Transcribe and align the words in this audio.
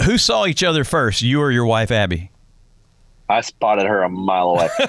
Who 0.00 0.16
saw 0.16 0.46
each 0.46 0.64
other 0.64 0.84
first, 0.84 1.20
you 1.20 1.40
or 1.40 1.52
your 1.52 1.66
wife, 1.66 1.90
Abby? 1.90 2.30
I 3.28 3.42
spotted 3.42 3.86
her 3.86 4.02
a 4.02 4.08
mile 4.08 4.50
away. 4.50 4.68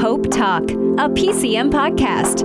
Hope 0.00 0.30
Talk, 0.30 0.62
a 0.70 1.08
PCM 1.08 1.70
podcast. 1.70 2.44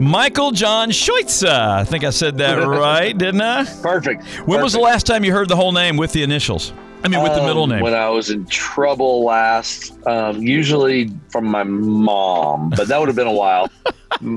Michael 0.00 0.52
John 0.52 0.90
Scheuchzer. 0.90 1.48
I 1.48 1.84
think 1.84 2.04
I 2.04 2.10
said 2.10 2.38
that 2.38 2.54
right, 2.66 3.16
didn't 3.16 3.42
I? 3.42 3.64
Perfect. 3.82 4.24
When 4.46 4.62
was 4.62 4.72
the 4.72 4.80
last 4.80 5.06
time 5.06 5.24
you 5.24 5.32
heard 5.32 5.48
the 5.48 5.56
whole 5.56 5.72
name 5.72 5.96
with 5.96 6.12
the 6.12 6.22
initials? 6.22 6.72
I 7.04 7.08
mean, 7.08 7.22
with 7.22 7.34
the 7.34 7.42
middle 7.42 7.64
Um, 7.64 7.70
name. 7.70 7.80
When 7.80 7.94
I 7.94 8.08
was 8.08 8.30
in 8.30 8.46
trouble 8.46 9.24
last, 9.24 9.92
um, 10.06 10.40
usually 10.42 11.10
from 11.30 11.46
my 11.46 11.62
mom, 11.64 12.70
but 12.70 12.88
that 12.88 12.98
would 13.00 13.08
have 13.08 13.16
been 13.16 13.26
a 13.26 13.32
while. 13.32 13.70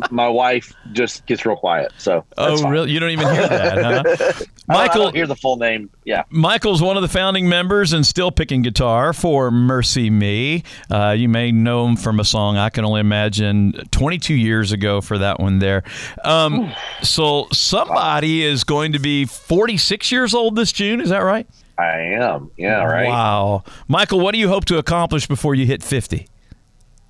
My 0.09 0.27
wife 0.29 0.73
just 0.93 1.25
gets 1.25 1.45
real 1.45 1.57
quiet, 1.57 1.91
so 1.97 2.23
oh, 2.37 2.67
really? 2.69 2.91
You 2.91 2.99
don't 2.99 3.09
even 3.11 3.27
hear 3.27 3.47
that, 3.47 4.05
huh? 4.39 4.45
Michael, 4.67 5.03
don't 5.03 5.15
hear 5.15 5.27
the 5.27 5.35
full 5.35 5.57
name. 5.57 5.89
Yeah, 6.05 6.23
Michael's 6.29 6.81
one 6.81 6.95
of 6.95 7.03
the 7.03 7.09
founding 7.09 7.49
members 7.49 7.91
and 7.91 8.05
still 8.05 8.31
picking 8.31 8.61
guitar 8.61 9.11
for 9.11 9.51
MercyMe. 9.51 10.63
Uh, 10.89 11.11
you 11.11 11.27
may 11.27 11.51
know 11.51 11.85
him 11.85 11.97
from 11.97 12.19
a 12.21 12.23
song 12.23 12.57
I 12.57 12.69
can 12.69 12.85
only 12.85 13.01
imagine 13.01 13.73
22 13.91 14.33
years 14.33 14.71
ago 14.71 15.01
for 15.01 15.17
that 15.17 15.39
one 15.41 15.59
there. 15.59 15.83
Um, 16.23 16.71
so 17.03 17.47
somebody 17.51 18.43
is 18.43 18.63
going 18.63 18.93
to 18.93 18.99
be 18.99 19.25
46 19.25 20.11
years 20.11 20.33
old 20.33 20.55
this 20.55 20.71
June. 20.71 21.01
Is 21.01 21.09
that 21.09 21.19
right? 21.19 21.47
I 21.77 21.99
am. 22.19 22.51
Yeah, 22.57 22.83
right. 22.83 23.07
Wow. 23.07 23.63
Michael, 23.87 24.19
what 24.19 24.33
do 24.33 24.39
you 24.39 24.47
hope 24.47 24.65
to 24.65 24.77
accomplish 24.77 25.27
before 25.27 25.55
you 25.55 25.65
hit 25.65 25.83
50? 25.83 26.27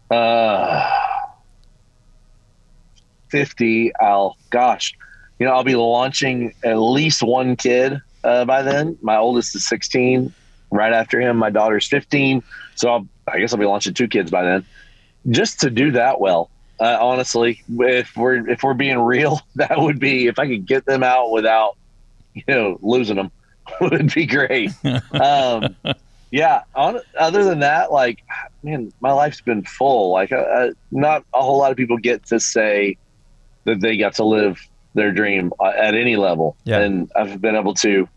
Uh, 0.10 0.90
fifty. 3.30 3.92
I'll. 3.96 4.38
Gosh, 4.50 4.94
you 5.40 5.46
know, 5.46 5.54
I'll 5.54 5.64
be 5.64 5.76
launching 5.76 6.54
at 6.64 6.76
least 6.76 7.24
one 7.24 7.56
kid 7.56 8.00
uh, 8.24 8.46
by 8.46 8.62
then. 8.62 8.98
My 9.02 9.18
oldest 9.18 9.56
is 9.56 9.68
sixteen. 9.68 10.34
Right 10.72 10.94
after 10.94 11.20
him, 11.20 11.38
my 11.38 11.50
daughter's 11.50 11.88
fifteen. 11.88 12.44
So 12.76 12.90
I'll, 12.90 13.08
I 13.28 13.40
guess 13.40 13.54
I'll 13.54 13.60
be 13.60 13.66
launching 13.66 13.94
two 13.94 14.08
kids 14.08 14.30
by 14.30 14.44
then. 14.44 14.66
Just 15.32 15.60
to 15.62 15.72
do 15.72 15.92
that 15.92 16.20
well, 16.20 16.52
uh, 16.80 16.98
honestly, 17.02 17.64
if 17.80 18.16
we're 18.16 18.48
if 18.48 18.64
we're 18.64 18.74
being 18.74 19.00
real, 19.00 19.42
that 19.56 19.80
would 19.80 20.00
be 20.00 20.28
if 20.28 20.40
I 20.40 20.48
could 20.48 20.66
get 20.66 20.86
them 20.86 21.04
out 21.04 21.32
without, 21.32 21.78
you 22.34 22.44
know, 22.48 22.78
losing 22.82 23.16
them, 23.16 23.32
would 23.82 24.14
be 24.14 24.26
great. 24.26 24.72
um, 25.14 25.76
yeah. 26.32 26.64
On, 26.76 27.00
other 27.18 27.44
than 27.44 27.60
that, 27.60 27.92
like, 27.92 28.24
man, 28.64 28.92
my 29.00 29.12
life's 29.12 29.42
been 29.42 29.64
full. 29.64 30.12
Like, 30.12 30.32
not 30.92 31.24
a 31.34 31.42
whole 31.42 31.58
lot 31.60 31.72
of 31.72 31.78
people 31.78 31.98
get 31.98 32.26
to 32.28 32.40
say 32.40 32.98
that 33.66 33.80
they 33.82 33.98
got 33.98 34.16
to 34.16 34.24
live 34.26 34.60
their 34.94 35.12
dream 35.12 35.52
uh, 35.60 35.66
at 35.76 35.94
any 35.96 36.16
level, 36.16 36.56
Yeah. 36.64 36.80
and 36.80 37.12
I've 37.16 37.42
been 37.42 37.56
able 37.56 37.74
to 37.76 38.08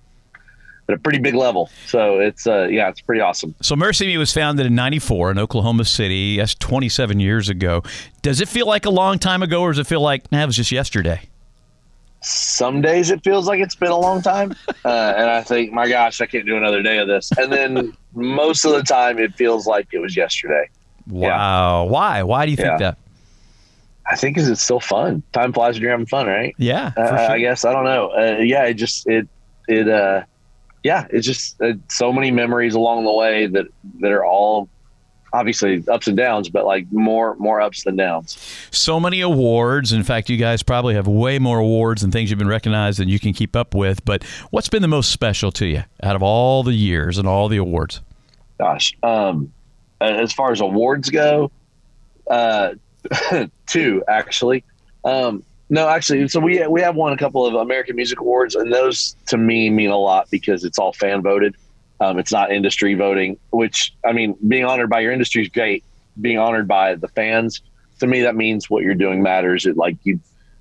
at 0.89 0.95
a 0.95 0.99
pretty 0.99 1.19
big 1.19 1.35
level. 1.35 1.69
So 1.87 2.19
it's, 2.19 2.47
uh, 2.47 2.69
yeah, 2.71 2.89
it's 2.89 3.01
pretty 3.03 3.21
awesome. 3.21 3.55
So 3.61 3.75
MercyMe 3.75 4.17
was 4.17 4.33
founded 4.33 4.65
in 4.65 4.75
94 4.75 5.33
in 5.33 5.39
Oklahoma 5.39 5.85
City. 5.85 6.39
That's 6.39 6.55
27 6.55 7.21
years 7.21 7.49
ago. 7.51 7.83
Does 8.23 8.41
it 8.41 8.49
feel 8.49 8.67
like 8.67 8.87
a 8.87 8.91
long 8.91 9.19
time 9.19 9.43
ago 9.43 9.61
or 9.61 9.73
does 9.73 9.81
it 9.81 9.87
feel 9.87 10.01
like, 10.01 10.31
nah, 10.33 10.43
it 10.45 10.47
was 10.47 10.57
just 10.57 10.73
yesterday? 10.73 11.21
Some 12.21 12.81
days 12.81 13.11
it 13.11 13.23
feels 13.23 13.47
like 13.47 13.61
it's 13.61 13.77
been 13.77 13.91
a 13.93 13.97
long 13.99 14.23
time, 14.23 14.53
uh, 14.85 15.15
and 15.17 15.31
I 15.31 15.43
think, 15.43 15.73
my 15.73 15.89
gosh, 15.89 16.21
I 16.21 16.27
can't 16.27 16.45
do 16.47 16.57
another 16.57 16.83
day 16.83 16.99
of 16.99 17.07
this. 17.07 17.31
And 17.39 17.53
then 17.53 17.93
most 18.13 18.65
of 18.65 18.73
the 18.73 18.83
time, 18.83 19.19
it 19.19 19.35
feels 19.37 19.67
like 19.67 19.87
it 19.93 19.99
was 20.01 20.17
yesterday. 20.17 20.69
Wow. 21.07 21.85
Why? 21.85 22.23
Why 22.25 22.45
do 22.45 22.51
you 22.51 22.57
think 22.57 22.69
Yeah. 22.69 22.79
that? 22.79 22.99
I 24.11 24.17
think 24.17 24.37
'cause 24.37 24.49
it's 24.49 24.63
still 24.63 24.81
fun. 24.81 25.23
Time 25.33 25.53
flies 25.53 25.75
when 25.75 25.83
you're 25.83 25.91
having 25.91 26.07
fun, 26.07 26.27
right? 26.27 26.55
Yeah. 26.59 26.93
Uh, 26.97 27.09
sure. 27.09 27.19
I 27.19 27.39
guess 27.39 27.65
I 27.65 27.73
don't 27.73 27.85
know. 27.85 28.09
Uh, 28.09 28.39
yeah, 28.41 28.65
it 28.65 28.75
just 28.75 29.07
it 29.07 29.29
it 29.69 29.87
uh 29.89 30.23
yeah, 30.83 31.07
it's 31.11 31.27
just 31.27 31.61
uh, 31.61 31.75
so 31.89 32.13
many 32.13 32.31
memories 32.31 32.75
along 32.75 33.05
the 33.05 33.13
way 33.13 33.47
that 33.49 33.67
that 34.01 34.11
are 34.13 34.25
all 34.25 34.69
obviously 35.33 35.85
ups 35.89 36.07
and 36.07 36.17
downs, 36.17 36.49
but 36.49 36.65
like 36.65 36.91
more 36.91 37.35
more 37.37 37.61
ups 37.61 37.85
than 37.85 37.97
downs. 37.97 38.39
So 38.71 38.99
many 38.99 39.21
awards. 39.21 39.93
In 39.93 40.03
fact, 40.03 40.29
you 40.29 40.37
guys 40.37 40.63
probably 40.63 40.95
have 40.95 41.07
way 41.07 41.39
more 41.39 41.59
awards 41.59 42.03
and 42.03 42.13
things 42.13 42.31
you've 42.31 42.39
been 42.39 42.49
recognized 42.49 42.99
than 42.99 43.09
you 43.09 43.19
can 43.19 43.33
keep 43.33 43.57
up 43.57 43.75
with. 43.75 44.05
But 44.05 44.25
what's 44.51 44.69
been 44.69 44.83
the 44.83 44.89
most 44.89 45.11
special 45.11 45.53
to 45.53 45.67
you 45.67 45.85
out 46.03 46.17
of 46.17 46.23
all 46.23 46.63
the 46.63 46.75
years 46.75 47.19
and 47.19 47.27
all 47.29 47.49
the 47.49 47.59
awards? 47.59 48.01
Gosh, 48.59 48.93
um, 49.03 49.53
as 50.01 50.33
far 50.33 50.53
as 50.53 50.61
awards 50.61 51.11
go, 51.11 51.51
uh, 52.29 52.75
two 53.67 54.03
actually. 54.09 54.65
Um, 55.05 55.45
no, 55.71 55.89
actually, 55.89 56.29
so 56.29 56.41
we 56.41 56.67
we 56.67 56.81
have 56.81 56.97
won 56.97 57.13
a 57.13 57.17
couple 57.17 57.47
of 57.47 57.55
American 57.55 57.97
Music 57.97 58.21
Awards, 58.21 58.55
and 58.55 58.73
those 58.73 59.15
to 59.27 59.37
me 59.37 59.69
mean 59.69 59.91
a 59.91 59.99
lot 59.99 60.31
because 60.31 60.65
it's 60.65 60.79
all 60.79 60.93
fan 60.93 61.23
voted. 61.23 61.57
Um, 62.01 62.19
it's 62.19 62.33
not 62.33 62.53
industry 62.53 62.95
voting, 62.95 63.39
which 63.51 63.95
I 64.05 64.13
mean, 64.13 64.37
being 64.47 64.65
honored 64.65 64.91
by 64.91 65.01
your 65.01 65.13
industry 65.13 65.43
is 65.43 65.49
great. 65.49 65.85
Being 66.21 66.39
honored 66.39 66.69
by 66.69 66.95
the 66.95 67.09
fans, 67.09 67.61
to 68.01 68.07
me, 68.07 68.23
that 68.23 68.37
means 68.37 68.71
what 68.71 68.83
you're 68.83 68.95
doing 68.95 69.23
matters. 69.23 69.67
It 69.67 69.77
like 69.77 69.97
you 70.05 70.21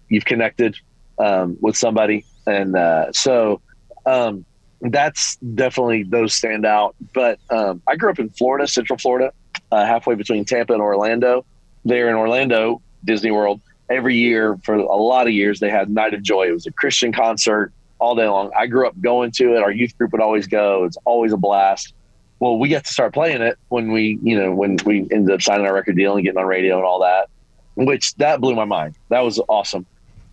you've 0.09 0.25
connected 0.25 0.77
um, 1.19 1.57
with 1.61 1.75
somebody, 1.75 2.25
and 2.45 2.75
uh, 2.75 3.11
so 3.11 3.61
um, 4.05 4.45
that's 4.81 5.35
definitely 5.37 6.03
those 6.03 6.33
stand 6.33 6.65
out. 6.65 6.95
But 7.13 7.39
um, 7.49 7.81
I 7.87 7.95
grew 7.95 8.09
up 8.09 8.19
in 8.19 8.29
Florida, 8.29 8.67
Central 8.67 8.97
Florida, 8.97 9.31
uh, 9.71 9.85
halfway 9.85 10.15
between 10.15 10.45
Tampa 10.45 10.73
and 10.73 10.81
Orlando. 10.81 11.45
There 11.85 12.09
in 12.09 12.15
Orlando, 12.15 12.81
Disney 13.05 13.31
World, 13.31 13.61
every 13.89 14.15
year 14.15 14.57
for 14.63 14.75
a 14.75 14.95
lot 14.95 15.27
of 15.27 15.33
years 15.33 15.59
they 15.59 15.69
had 15.69 15.89
Night 15.89 16.13
of 16.13 16.21
Joy. 16.21 16.49
It 16.49 16.53
was 16.53 16.65
a 16.65 16.71
Christian 16.71 17.11
concert 17.13 17.71
all 17.99 18.15
day 18.15 18.27
long. 18.27 18.51
I 18.57 18.67
grew 18.67 18.87
up 18.87 18.99
going 18.99 19.31
to 19.31 19.55
it. 19.55 19.63
Our 19.63 19.71
youth 19.71 19.97
group 19.97 20.11
would 20.11 20.21
always 20.21 20.47
go. 20.47 20.83
It's 20.83 20.97
always 21.05 21.33
a 21.33 21.37
blast. 21.37 21.93
Well, 22.39 22.59
we 22.59 22.69
got 22.69 22.85
to 22.85 22.93
start 22.93 23.13
playing 23.13 23.41
it 23.41 23.57
when 23.69 23.91
we, 23.91 24.19
you 24.21 24.37
know, 24.37 24.53
when 24.53 24.77
we 24.85 25.07
ended 25.11 25.31
up 25.31 25.41
signing 25.41 25.65
our 25.65 25.73
record 25.73 25.95
deal 25.95 26.15
and 26.15 26.23
getting 26.23 26.37
on 26.37 26.45
radio 26.45 26.77
and 26.77 26.85
all 26.85 27.01
that, 27.01 27.29
which 27.75 28.13
that 28.15 28.41
blew 28.41 28.55
my 28.55 28.65
mind. 28.65 28.95
That 29.09 29.21
was 29.21 29.39
awesome. 29.47 29.85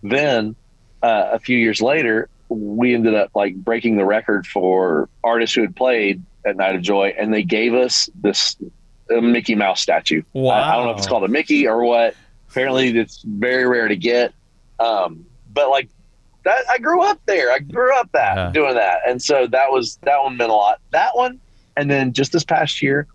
Then 0.03 0.55
uh, 1.01 1.29
a 1.31 1.39
few 1.39 1.57
years 1.57 1.81
later, 1.81 2.29
we 2.49 2.93
ended 2.93 3.15
up 3.15 3.31
like 3.33 3.55
breaking 3.55 3.97
the 3.97 4.05
record 4.05 4.45
for 4.45 5.09
artists 5.23 5.55
who 5.55 5.61
had 5.61 5.75
played 5.75 6.23
at 6.45 6.55
Night 6.57 6.75
of 6.75 6.81
Joy, 6.83 7.15
and 7.17 7.33
they 7.33 7.43
gave 7.43 7.73
us 7.73 8.07
this 8.21 8.55
uh, 9.09 9.19
Mickey 9.19 9.55
Mouse 9.55 9.81
statue. 9.81 10.21
I, 10.35 10.39
I 10.39 10.75
don't 10.75 10.85
know 10.85 10.91
if 10.91 10.99
it's 10.99 11.07
called 11.07 11.23
a 11.23 11.27
Mickey 11.27 11.67
or 11.67 11.83
what. 11.83 12.15
Apparently, 12.49 12.95
it's 12.97 13.23
very 13.23 13.65
rare 13.65 13.87
to 13.87 13.95
get. 13.95 14.33
Um, 14.79 15.25
but 15.51 15.69
like 15.69 15.89
that, 16.45 16.63
I 16.69 16.77
grew 16.77 17.01
up 17.03 17.19
there. 17.27 17.51
I 17.51 17.59
grew 17.59 17.95
up 17.99 18.09
that 18.13 18.35
Yeah. 18.37 18.51
doing 18.51 18.75
that, 18.75 18.99
and 19.07 19.21
so 19.21 19.47
that 19.47 19.71
was 19.71 19.99
that 20.03 20.23
one 20.23 20.37
meant 20.37 20.51
a 20.51 20.55
lot. 20.55 20.79
That 20.91 21.15
one, 21.15 21.39
and 21.75 21.91
then 21.91 22.13
just 22.13 22.31
this 22.31 22.43
past 22.45 22.81
year, 22.81 23.07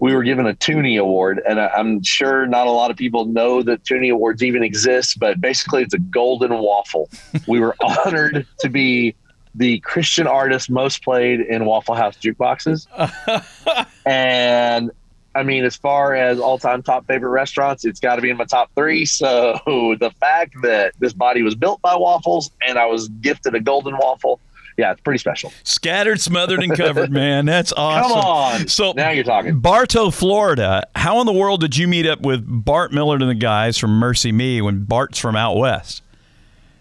we 0.00 0.14
were 0.14 0.22
given 0.22 0.46
a 0.46 0.54
Toonie 0.54 0.96
Award, 0.98 1.40
and 1.48 1.60
I, 1.60 1.68
I'm 1.68 2.02
sure 2.04 2.46
not 2.46 2.66
a 2.66 2.70
lot 2.70 2.90
of 2.90 2.96
people 2.96 3.24
know 3.24 3.62
that 3.62 3.84
Toonie 3.84 4.10
Awards 4.10 4.42
even 4.42 4.62
exist, 4.62 5.18
but 5.18 5.40
basically, 5.40 5.82
it's 5.82 5.94
a 5.94 5.98
golden 5.98 6.52
waffle. 6.58 7.10
we 7.46 7.58
were 7.60 7.74
honored 8.06 8.46
to 8.60 8.68
be 8.68 9.16
the 9.54 9.80
Christian 9.80 10.26
artist 10.26 10.70
most 10.70 11.02
played 11.02 11.40
in 11.40 11.64
Waffle 11.64 11.94
House 11.96 12.16
jukeboxes, 12.22 12.86
and 14.06 14.90
I 15.38 15.44
mean, 15.44 15.64
as 15.64 15.76
far 15.76 16.16
as 16.16 16.40
all-time 16.40 16.82
top 16.82 17.06
favorite 17.06 17.30
restaurants, 17.30 17.84
it's 17.84 18.00
got 18.00 18.16
to 18.16 18.22
be 18.22 18.28
in 18.28 18.36
my 18.36 18.44
top 18.44 18.70
three. 18.74 19.04
So 19.04 19.52
the 20.00 20.12
fact 20.18 20.54
that 20.62 20.94
this 20.98 21.12
body 21.12 21.42
was 21.42 21.54
built 21.54 21.80
by 21.80 21.94
waffles 21.94 22.50
and 22.66 22.76
I 22.76 22.86
was 22.86 23.08
gifted 23.08 23.54
a 23.54 23.60
golden 23.60 23.96
waffle, 23.96 24.40
yeah, 24.76 24.90
it's 24.90 25.00
pretty 25.00 25.18
special. 25.18 25.52
Scattered, 25.62 26.20
smothered, 26.20 26.60
and 26.62 26.76
covered, 26.76 27.12
man. 27.12 27.46
That's 27.46 27.72
awesome. 27.76 28.10
Come 28.10 28.20
on, 28.20 28.68
So 28.68 28.92
now 28.92 29.10
you're 29.10 29.22
talking. 29.24 29.60
Bartow, 29.60 30.10
Florida. 30.10 30.84
How 30.96 31.20
in 31.20 31.26
the 31.26 31.32
world 31.32 31.60
did 31.60 31.76
you 31.76 31.86
meet 31.86 32.06
up 32.06 32.20
with 32.20 32.44
Bart 32.46 32.92
Millard 32.92 33.22
and 33.22 33.30
the 33.30 33.34
guys 33.36 33.78
from 33.78 34.00
MercyMe 34.00 34.60
when 34.62 34.84
Bart's 34.84 35.18
from 35.18 35.36
out 35.36 35.56
west? 35.56 36.02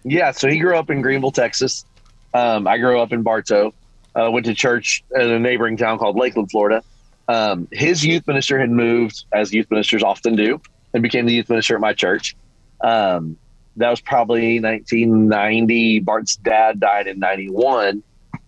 Yeah, 0.03 0.31
so 0.31 0.47
he 0.47 0.57
grew 0.57 0.75
up 0.78 0.89
in 0.89 1.01
Greenville, 1.01 1.31
Texas. 1.31 1.85
Um, 2.34 2.68
I 2.68 2.77
grew 2.77 3.00
up 3.00 3.12
in 3.13 3.21
Bartow. 3.21 3.74
Uh, 4.15 4.31
went 4.31 4.45
to 4.48 4.56
church 4.56 5.04
in 5.15 5.21
a 5.21 5.39
neighboring 5.39 5.77
town 5.77 6.00
called 6.00 6.15
Lakeland, 6.18 6.50
Florida. 6.50 6.83
Um, 7.27 7.68
his 7.71 8.06
youth 8.06 8.25
minister 8.27 8.59
had 8.59 8.69
moved, 8.69 9.25
as 9.33 9.53
youth 9.53 9.68
ministers 9.69 10.03
often 10.03 10.35
do, 10.35 10.62
and 10.94 11.03
became 11.03 11.25
the 11.25 11.33
youth 11.33 11.50
minister 11.50 11.75
at 11.75 11.81
my 11.81 11.94
church. 11.94 12.35
Um, 12.81 13.38
that 13.75 13.89
was 13.89 14.01
probably 14.01 14.59
1990. 14.59 16.00
Bart's 16.00 16.35
dad 16.38 16.79
died 16.79 17.07
in 17.07 17.19
91. 17.19 18.01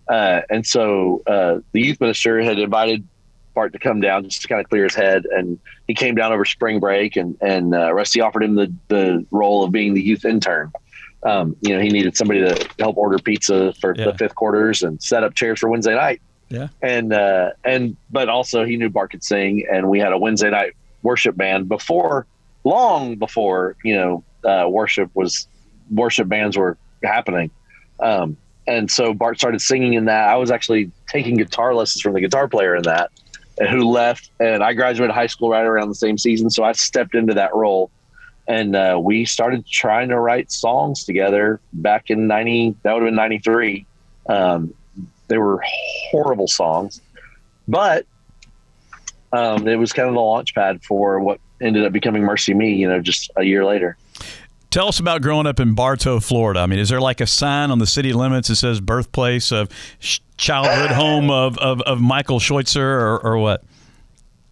Uh, 0.08 0.40
and 0.50 0.66
so 0.66 1.22
uh, 1.26 1.60
the 1.72 1.80
youth 1.80 2.00
minister 2.00 2.40
had 2.42 2.58
invited 2.58 3.06
Bart 3.54 3.72
to 3.72 3.78
come 3.78 4.00
down 4.00 4.24
just 4.24 4.42
to 4.42 4.48
kind 4.48 4.60
of 4.60 4.68
clear 4.68 4.84
his 4.84 4.94
head. 4.94 5.24
And 5.26 5.58
he 5.86 5.94
came 5.94 6.14
down 6.14 6.32
over 6.32 6.44
spring 6.44 6.80
break, 6.80 7.16
and, 7.16 7.36
and 7.40 7.74
uh, 7.74 7.92
Rusty 7.92 8.20
offered 8.20 8.42
him 8.42 8.54
the, 8.54 8.72
the 8.88 9.24
role 9.30 9.62
of 9.62 9.70
being 9.72 9.94
the 9.94 10.02
youth 10.02 10.24
intern. 10.24 10.72
Um, 11.22 11.54
you 11.60 11.74
know, 11.74 11.80
he 11.80 11.90
needed 11.90 12.16
somebody 12.16 12.40
to 12.40 12.68
help 12.78 12.96
order 12.96 13.18
pizza 13.18 13.74
for 13.80 13.94
Yeah. 13.94 14.06
the 14.06 14.14
fifth 14.18 14.34
quarters 14.34 14.82
and 14.82 15.00
set 15.02 15.22
up 15.22 15.34
chairs 15.34 15.58
for 15.60 15.68
Wednesday 15.68 15.94
night. 15.94 16.22
Yeah. 16.50 16.68
And, 16.82 17.12
uh, 17.12 17.52
and, 17.64 17.96
but 18.10 18.28
also 18.28 18.64
he 18.64 18.76
knew 18.76 18.90
Bart 18.90 19.12
could 19.12 19.24
sing, 19.24 19.66
and 19.72 19.88
we 19.88 19.98
had 19.98 20.12
a 20.12 20.18
Wednesday 20.18 20.50
night 20.50 20.74
worship 21.02 21.36
band 21.36 21.68
before, 21.68 22.26
long 22.64 23.16
before, 23.16 23.76
you 23.84 23.94
know, 23.94 24.24
uh, 24.44 24.68
worship 24.68 25.10
was, 25.14 25.48
worship 25.90 26.28
bands 26.28 26.56
were 26.56 26.76
happening. 27.02 27.50
Um, 28.00 28.36
and 28.66 28.90
so 28.90 29.14
Bart 29.14 29.38
started 29.38 29.60
singing 29.60 29.94
in 29.94 30.04
that. 30.06 30.28
I 30.28 30.36
was 30.36 30.50
actually 30.50 30.90
taking 31.08 31.36
guitar 31.36 31.74
lessons 31.74 32.02
from 32.02 32.12
the 32.12 32.20
guitar 32.20 32.48
player 32.48 32.76
in 32.76 32.82
that, 32.82 33.10
who 33.70 33.88
left. 33.88 34.30
And 34.40 34.62
I 34.62 34.74
graduated 34.74 35.14
high 35.14 35.28
school 35.28 35.50
right 35.50 35.64
around 35.64 35.88
the 35.88 35.94
same 35.94 36.18
season, 36.18 36.50
so 36.50 36.64
I 36.64 36.72
stepped 36.72 37.14
into 37.14 37.34
that 37.34 37.54
role. 37.54 37.90
And 38.48 38.74
uh, 38.74 38.98
we 39.00 39.26
started 39.26 39.64
trying 39.66 40.08
to 40.08 40.18
write 40.18 40.50
songs 40.50 41.04
together 41.04 41.60
back 41.72 42.10
in 42.10 42.26
ninety. 42.26 42.74
That 42.82 42.94
would 42.94 43.02
have 43.02 43.08
been 43.08 43.14
ninety 43.14 43.38
three. 43.38 43.86
Um, 44.28 44.74
they 45.30 45.38
were 45.38 45.62
horrible 46.10 46.46
songs, 46.46 47.00
but 47.66 48.04
um, 49.32 49.66
it 49.66 49.76
was 49.76 49.92
kind 49.94 50.08
of 50.08 50.14
the 50.14 50.20
launch 50.20 50.54
pad 50.54 50.84
for 50.84 51.20
what 51.20 51.40
ended 51.62 51.84
up 51.84 51.92
becoming 51.92 52.22
MercyMe. 52.22 52.76
You 52.76 52.88
know, 52.88 53.00
just 53.00 53.30
a 53.36 53.44
year 53.44 53.64
later. 53.64 53.96
Tell 54.70 54.86
us 54.86 55.00
about 55.00 55.22
growing 55.22 55.46
up 55.46 55.58
in 55.58 55.74
Bartow, 55.74 56.20
Florida. 56.20 56.60
I 56.60 56.66
mean, 56.66 56.78
is 56.78 56.90
there 56.90 57.00
like 57.00 57.20
a 57.20 57.26
sign 57.26 57.72
on 57.72 57.80
the 57.80 57.86
city 57.86 58.12
limits 58.12 58.46
that 58.48 58.56
says 58.56 58.80
birthplace 58.80 59.50
of 59.50 59.68
childhood 60.36 60.92
home 60.92 61.28
of, 61.28 61.58
of, 61.58 61.80
of 61.82 62.00
Michael 62.00 62.38
Scheuchzer 62.38 62.78
or, 62.78 63.18
or 63.18 63.38
what? 63.38 63.64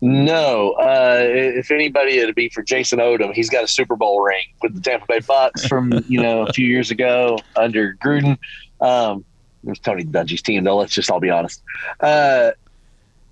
No. 0.00 0.72
Uh, 0.72 1.18
if 1.20 1.70
anybody, 1.70 2.18
it'd 2.18 2.34
be 2.34 2.48
for 2.48 2.64
Jason 2.64 2.98
Odom. 2.98 3.32
He's 3.32 3.48
got 3.48 3.62
a 3.62 3.68
Super 3.68 3.94
Bowl 3.94 4.20
ring 4.20 4.44
with 4.60 4.74
the 4.74 4.80
Tampa 4.80 5.06
Bay 5.08 5.20
Bucks 5.20 5.66
from, 5.66 5.92
you 6.08 6.20
know, 6.20 6.42
a 6.42 6.52
few 6.52 6.66
years 6.66 6.90
ago 6.90 7.38
under 7.54 7.94
Gruden. 7.94 8.38
Um, 8.80 9.24
was 9.68 9.78
Tony 9.78 10.04
Dungy's 10.04 10.42
team, 10.42 10.64
though. 10.64 10.76
Let's 10.76 10.94
just 10.94 11.10
all 11.10 11.20
be 11.20 11.30
honest. 11.30 11.62
Uh, 12.00 12.52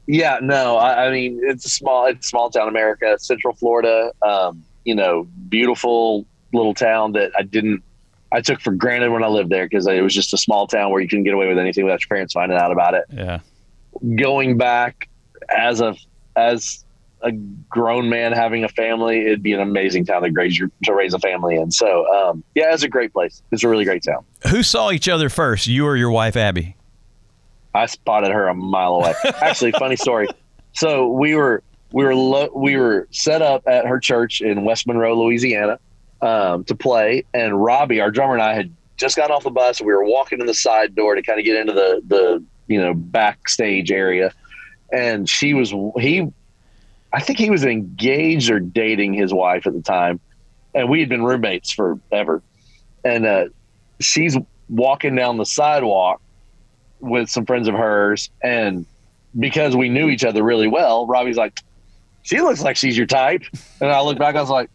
yeah, 0.06 0.38
no, 0.40 0.76
I, 0.76 1.06
I, 1.06 1.10
mean, 1.10 1.40
it's 1.42 1.66
a 1.66 1.70
small, 1.70 2.06
it's 2.06 2.28
small 2.28 2.50
town 2.50 2.68
America, 2.68 3.18
Central 3.18 3.54
Florida. 3.54 4.12
Um, 4.22 4.64
you 4.84 4.94
know, 4.94 5.26
beautiful 5.48 6.26
little 6.52 6.74
town 6.74 7.12
that 7.12 7.32
I 7.36 7.42
didn't 7.42 7.82
I 8.32 8.40
took 8.40 8.60
for 8.60 8.72
granted 8.72 9.10
when 9.10 9.22
I 9.22 9.28
lived 9.28 9.50
there 9.50 9.66
because 9.66 9.86
it 9.86 10.02
was 10.02 10.14
just 10.14 10.34
a 10.34 10.38
small 10.38 10.66
town 10.66 10.90
where 10.90 11.00
you 11.00 11.08
couldn't 11.08 11.24
get 11.24 11.34
away 11.34 11.48
with 11.48 11.58
anything 11.58 11.84
without 11.84 12.00
your 12.00 12.08
parents 12.08 12.34
finding 12.34 12.58
out 12.58 12.72
about 12.72 12.94
it. 12.94 13.04
Yeah. 13.12 13.40
Going 14.16 14.56
back 14.56 15.08
as 15.48 15.80
a 15.80 15.96
as 16.34 16.84
a 17.22 17.32
grown 17.32 18.08
man 18.08 18.32
having 18.32 18.64
a 18.64 18.68
family, 18.68 19.22
it'd 19.22 19.42
be 19.42 19.52
an 19.52 19.60
amazing 19.60 20.04
town 20.04 20.22
to 20.22 20.30
raise 20.30 20.58
your, 20.58 20.70
to 20.84 20.94
raise 20.94 21.14
a 21.14 21.18
family 21.18 21.56
in. 21.56 21.70
So 21.70 22.06
um, 22.14 22.44
yeah, 22.54 22.72
it's 22.72 22.82
a 22.82 22.88
great 22.88 23.12
place. 23.12 23.42
It's 23.52 23.64
a 23.64 23.68
really 23.68 23.84
great 23.84 24.04
town. 24.04 24.24
Who 24.50 24.62
saw 24.62 24.90
each 24.90 25.08
other 25.08 25.28
first, 25.28 25.66
you 25.66 25.86
or 25.86 25.96
your 25.96 26.10
wife 26.10 26.36
Abby? 26.36 26.76
I 27.74 27.86
spotted 27.86 28.32
her 28.32 28.48
a 28.48 28.54
mile 28.54 28.94
away. 28.94 29.14
Actually, 29.40 29.72
funny 29.72 29.96
story. 29.96 30.28
So 30.72 31.08
we 31.08 31.34
were 31.34 31.62
we 31.92 32.04
were 32.04 32.14
lo- 32.14 32.50
we 32.54 32.76
were 32.76 33.08
set 33.10 33.40
up 33.40 33.62
at 33.66 33.86
her 33.86 33.98
church 33.98 34.42
in 34.42 34.62
West 34.66 34.86
Monroe, 34.86 35.14
Louisiana 35.14 35.78
um, 36.20 36.64
to 36.64 36.74
play. 36.74 37.24
And 37.32 37.62
Robby, 37.62 38.00
our 38.00 38.10
drummer, 38.10 38.34
and 38.34 38.42
I 38.42 38.52
had 38.52 38.74
just 38.96 39.16
gotten 39.16 39.34
off 39.34 39.44
the 39.44 39.50
bus. 39.50 39.80
We 39.80 39.94
were 39.94 40.04
walking 40.04 40.40
in 40.40 40.46
the 40.46 40.54
side 40.54 40.94
door 40.94 41.14
to 41.14 41.22
kind 41.22 41.38
of 41.38 41.46
get 41.46 41.56
into 41.56 41.72
the 41.72 42.02
the 42.06 42.44
you 42.66 42.80
know 42.80 42.92
backstage 42.94 43.90
area, 43.90 44.32
and 44.92 45.28
she 45.28 45.54
was 45.54 45.70
he. 45.98 46.30
I 47.16 47.20
think 47.20 47.38
he 47.38 47.48
was 47.48 47.64
engaged 47.64 48.50
or 48.50 48.60
dating 48.60 49.14
his 49.14 49.32
wife 49.32 49.66
at 49.66 49.72
the 49.72 49.80
time, 49.80 50.20
and 50.74 50.90
we 50.90 51.00
had 51.00 51.08
been 51.08 51.24
roommates 51.24 51.72
forever. 51.72 52.42
And 53.06 53.24
uh, 53.24 53.46
she's 54.00 54.36
walking 54.68 55.16
down 55.16 55.38
the 55.38 55.46
sidewalk 55.46 56.20
with 57.00 57.30
some 57.30 57.46
friends 57.46 57.68
of 57.68 57.74
hers, 57.74 58.28
and 58.42 58.84
because 59.38 59.74
we 59.74 59.88
knew 59.88 60.10
each 60.10 60.26
other 60.26 60.42
really 60.42 60.68
well, 60.68 61.06
Robby's 61.06 61.38
like, 61.38 61.58
"She 62.22 62.38
looks 62.42 62.60
like 62.60 62.76
she's 62.76 62.98
your 62.98 63.06
type," 63.06 63.44
and 63.80 63.90
I 63.90 64.02
look 64.02 64.18
back, 64.18 64.36
I 64.36 64.40
was 64.42 64.50
like, 64.50 64.68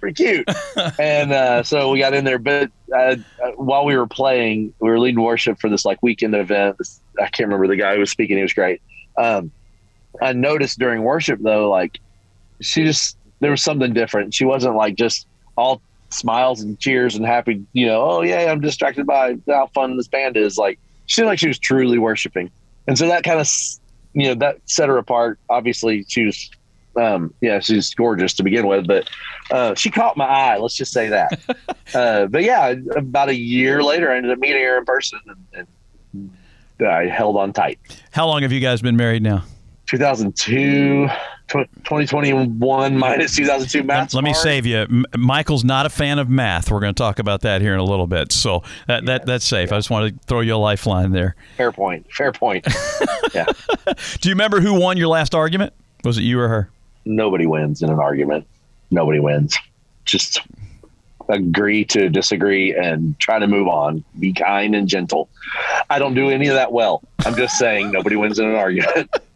pretty 0.00 0.14
cute. 0.14 0.48
and 0.98 1.32
uh, 1.32 1.62
so 1.64 1.90
we 1.90 1.98
got 1.98 2.14
in 2.14 2.24
there. 2.24 2.38
But 2.38 2.70
uh, 2.96 3.16
while 3.56 3.84
we 3.84 3.94
were 3.94 4.06
playing, 4.06 4.72
we 4.80 4.88
were 4.88 4.98
leading 4.98 5.22
worship 5.22 5.60
for 5.60 5.68
this 5.68 5.84
like 5.84 6.02
weekend 6.02 6.34
event. 6.34 6.78
I 7.20 7.24
can't 7.24 7.46
remember 7.48 7.66
the 7.66 7.76
guy 7.76 7.92
who 7.92 8.00
was 8.00 8.10
speaking. 8.10 8.38
He 8.38 8.42
was 8.42 8.54
great. 8.54 8.80
Um, 9.18 9.52
I 10.20 10.32
noticed 10.32 10.78
during 10.78 11.02
worship 11.02 11.40
though, 11.40 11.70
like 11.70 11.98
she 12.60 12.84
just 12.84 13.16
there 13.40 13.50
was 13.50 13.62
something 13.62 13.92
different. 13.92 14.34
She 14.34 14.44
wasn't 14.44 14.76
like 14.76 14.96
just 14.96 15.26
all 15.56 15.80
smiles 16.10 16.60
and 16.60 16.78
cheers 16.78 17.16
and 17.16 17.24
happy. 17.24 17.64
You 17.72 17.86
know, 17.86 18.02
oh 18.02 18.22
yeah, 18.22 18.50
I'm 18.50 18.60
distracted 18.60 19.06
by 19.06 19.36
how 19.48 19.68
fun 19.74 19.96
this 19.96 20.08
band 20.08 20.36
is. 20.36 20.58
Like 20.58 20.78
she 21.06 21.16
seemed 21.16 21.26
like 21.26 21.38
she 21.38 21.48
was 21.48 21.58
truly 21.58 21.98
worshiping, 21.98 22.50
and 22.86 22.98
so 22.98 23.08
that 23.08 23.24
kind 23.24 23.40
of 23.40 23.48
you 24.14 24.28
know 24.28 24.34
that 24.36 24.58
set 24.66 24.88
her 24.88 24.98
apart. 24.98 25.38
Obviously, 25.48 26.04
she 26.08 26.24
was 26.24 26.50
um, 26.96 27.32
yeah, 27.40 27.60
she's 27.60 27.94
gorgeous 27.94 28.34
to 28.34 28.42
begin 28.42 28.66
with, 28.66 28.86
but 28.86 29.08
uh, 29.50 29.74
she 29.74 29.90
caught 29.90 30.16
my 30.16 30.24
eye. 30.24 30.56
Let's 30.58 30.74
just 30.74 30.92
say 30.92 31.08
that. 31.08 31.40
uh, 31.94 32.26
but 32.26 32.42
yeah, 32.42 32.74
about 32.96 33.28
a 33.28 33.36
year 33.36 33.82
later, 33.82 34.10
I 34.10 34.16
ended 34.16 34.32
up 34.32 34.38
meeting 34.38 34.62
her 34.62 34.78
in 34.78 34.84
person, 34.84 35.20
and, 35.52 35.66
and 36.82 36.88
I 36.88 37.06
held 37.06 37.36
on 37.36 37.52
tight. 37.52 37.78
How 38.10 38.26
long 38.26 38.42
have 38.42 38.52
you 38.52 38.60
guys 38.60 38.82
been 38.82 38.96
married 38.96 39.22
now? 39.22 39.44
2002, 39.88 41.08
2021 41.48 42.96
minus 42.96 43.34
2002 43.36 43.82
math. 43.82 44.14
Let, 44.14 44.22
me 44.22 44.34
save 44.34 44.66
you. 44.66 44.78
M- 44.78 45.04
Michael's 45.16 45.64
not 45.64 45.86
a 45.86 45.90
fan 45.90 46.18
of 46.18 46.28
math. 46.28 46.70
We're 46.70 46.80
going 46.80 46.94
to 46.94 46.98
talk 46.98 47.18
about 47.18 47.40
that 47.42 47.60
here 47.60 47.72
in 47.74 47.80
a 47.80 47.84
little 47.84 48.06
bit. 48.06 48.32
So 48.32 48.62
that, 48.86 49.02
yeah, 49.02 49.06
that 49.06 49.26
that's 49.26 49.44
safe. 49.44 49.70
Yeah. 49.70 49.76
I 49.76 49.78
just 49.78 49.90
want 49.90 50.12
to 50.12 50.26
throw 50.26 50.40
you 50.40 50.54
a 50.54 50.56
lifeline 50.56 51.12
there. 51.12 51.36
Fair 51.56 51.72
point. 51.72 52.06
Fair 52.12 52.32
point. 52.32 52.66
yeah. 53.34 53.46
Do 54.20 54.28
you 54.28 54.34
remember 54.34 54.60
who 54.60 54.78
won 54.78 54.96
your 54.96 55.08
last 55.08 55.34
argument? 55.34 55.72
Was 56.04 56.18
it 56.18 56.22
you 56.22 56.38
or 56.38 56.48
her? 56.48 56.70
nobody 57.08 57.46
wins 57.46 57.82
in 57.82 57.90
an 57.90 57.98
argument. 57.98 58.46
Nobody 58.90 59.18
wins. 59.18 59.58
Just 60.04 60.40
agree 61.28 61.84
to 61.86 62.08
disagree 62.08 62.74
and 62.74 63.18
try 63.18 63.38
to 63.38 63.46
move 63.46 63.68
on. 63.68 64.04
Be 64.18 64.32
kind 64.32 64.74
and 64.74 64.88
gentle. 64.88 65.28
I 65.90 65.98
don't 65.98 66.14
do 66.14 66.30
any 66.30 66.48
of 66.48 66.54
that 66.54 66.72
well. 66.72 67.02
I'm 67.26 67.34
just 67.34 67.58
saying 67.58 67.90
nobody 67.90 68.16
wins 68.16 68.38
in 68.38 68.48
an 68.48 68.54
argument. 68.54 69.10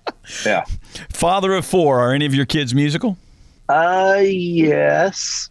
yeah. 0.44 0.64
Father 1.10 1.54
of 1.54 1.64
four. 1.64 2.00
Are 2.00 2.12
any 2.12 2.26
of 2.26 2.34
your 2.34 2.46
kids 2.46 2.74
musical? 2.74 3.16
Uh, 3.68 4.20
yes. 4.22 5.48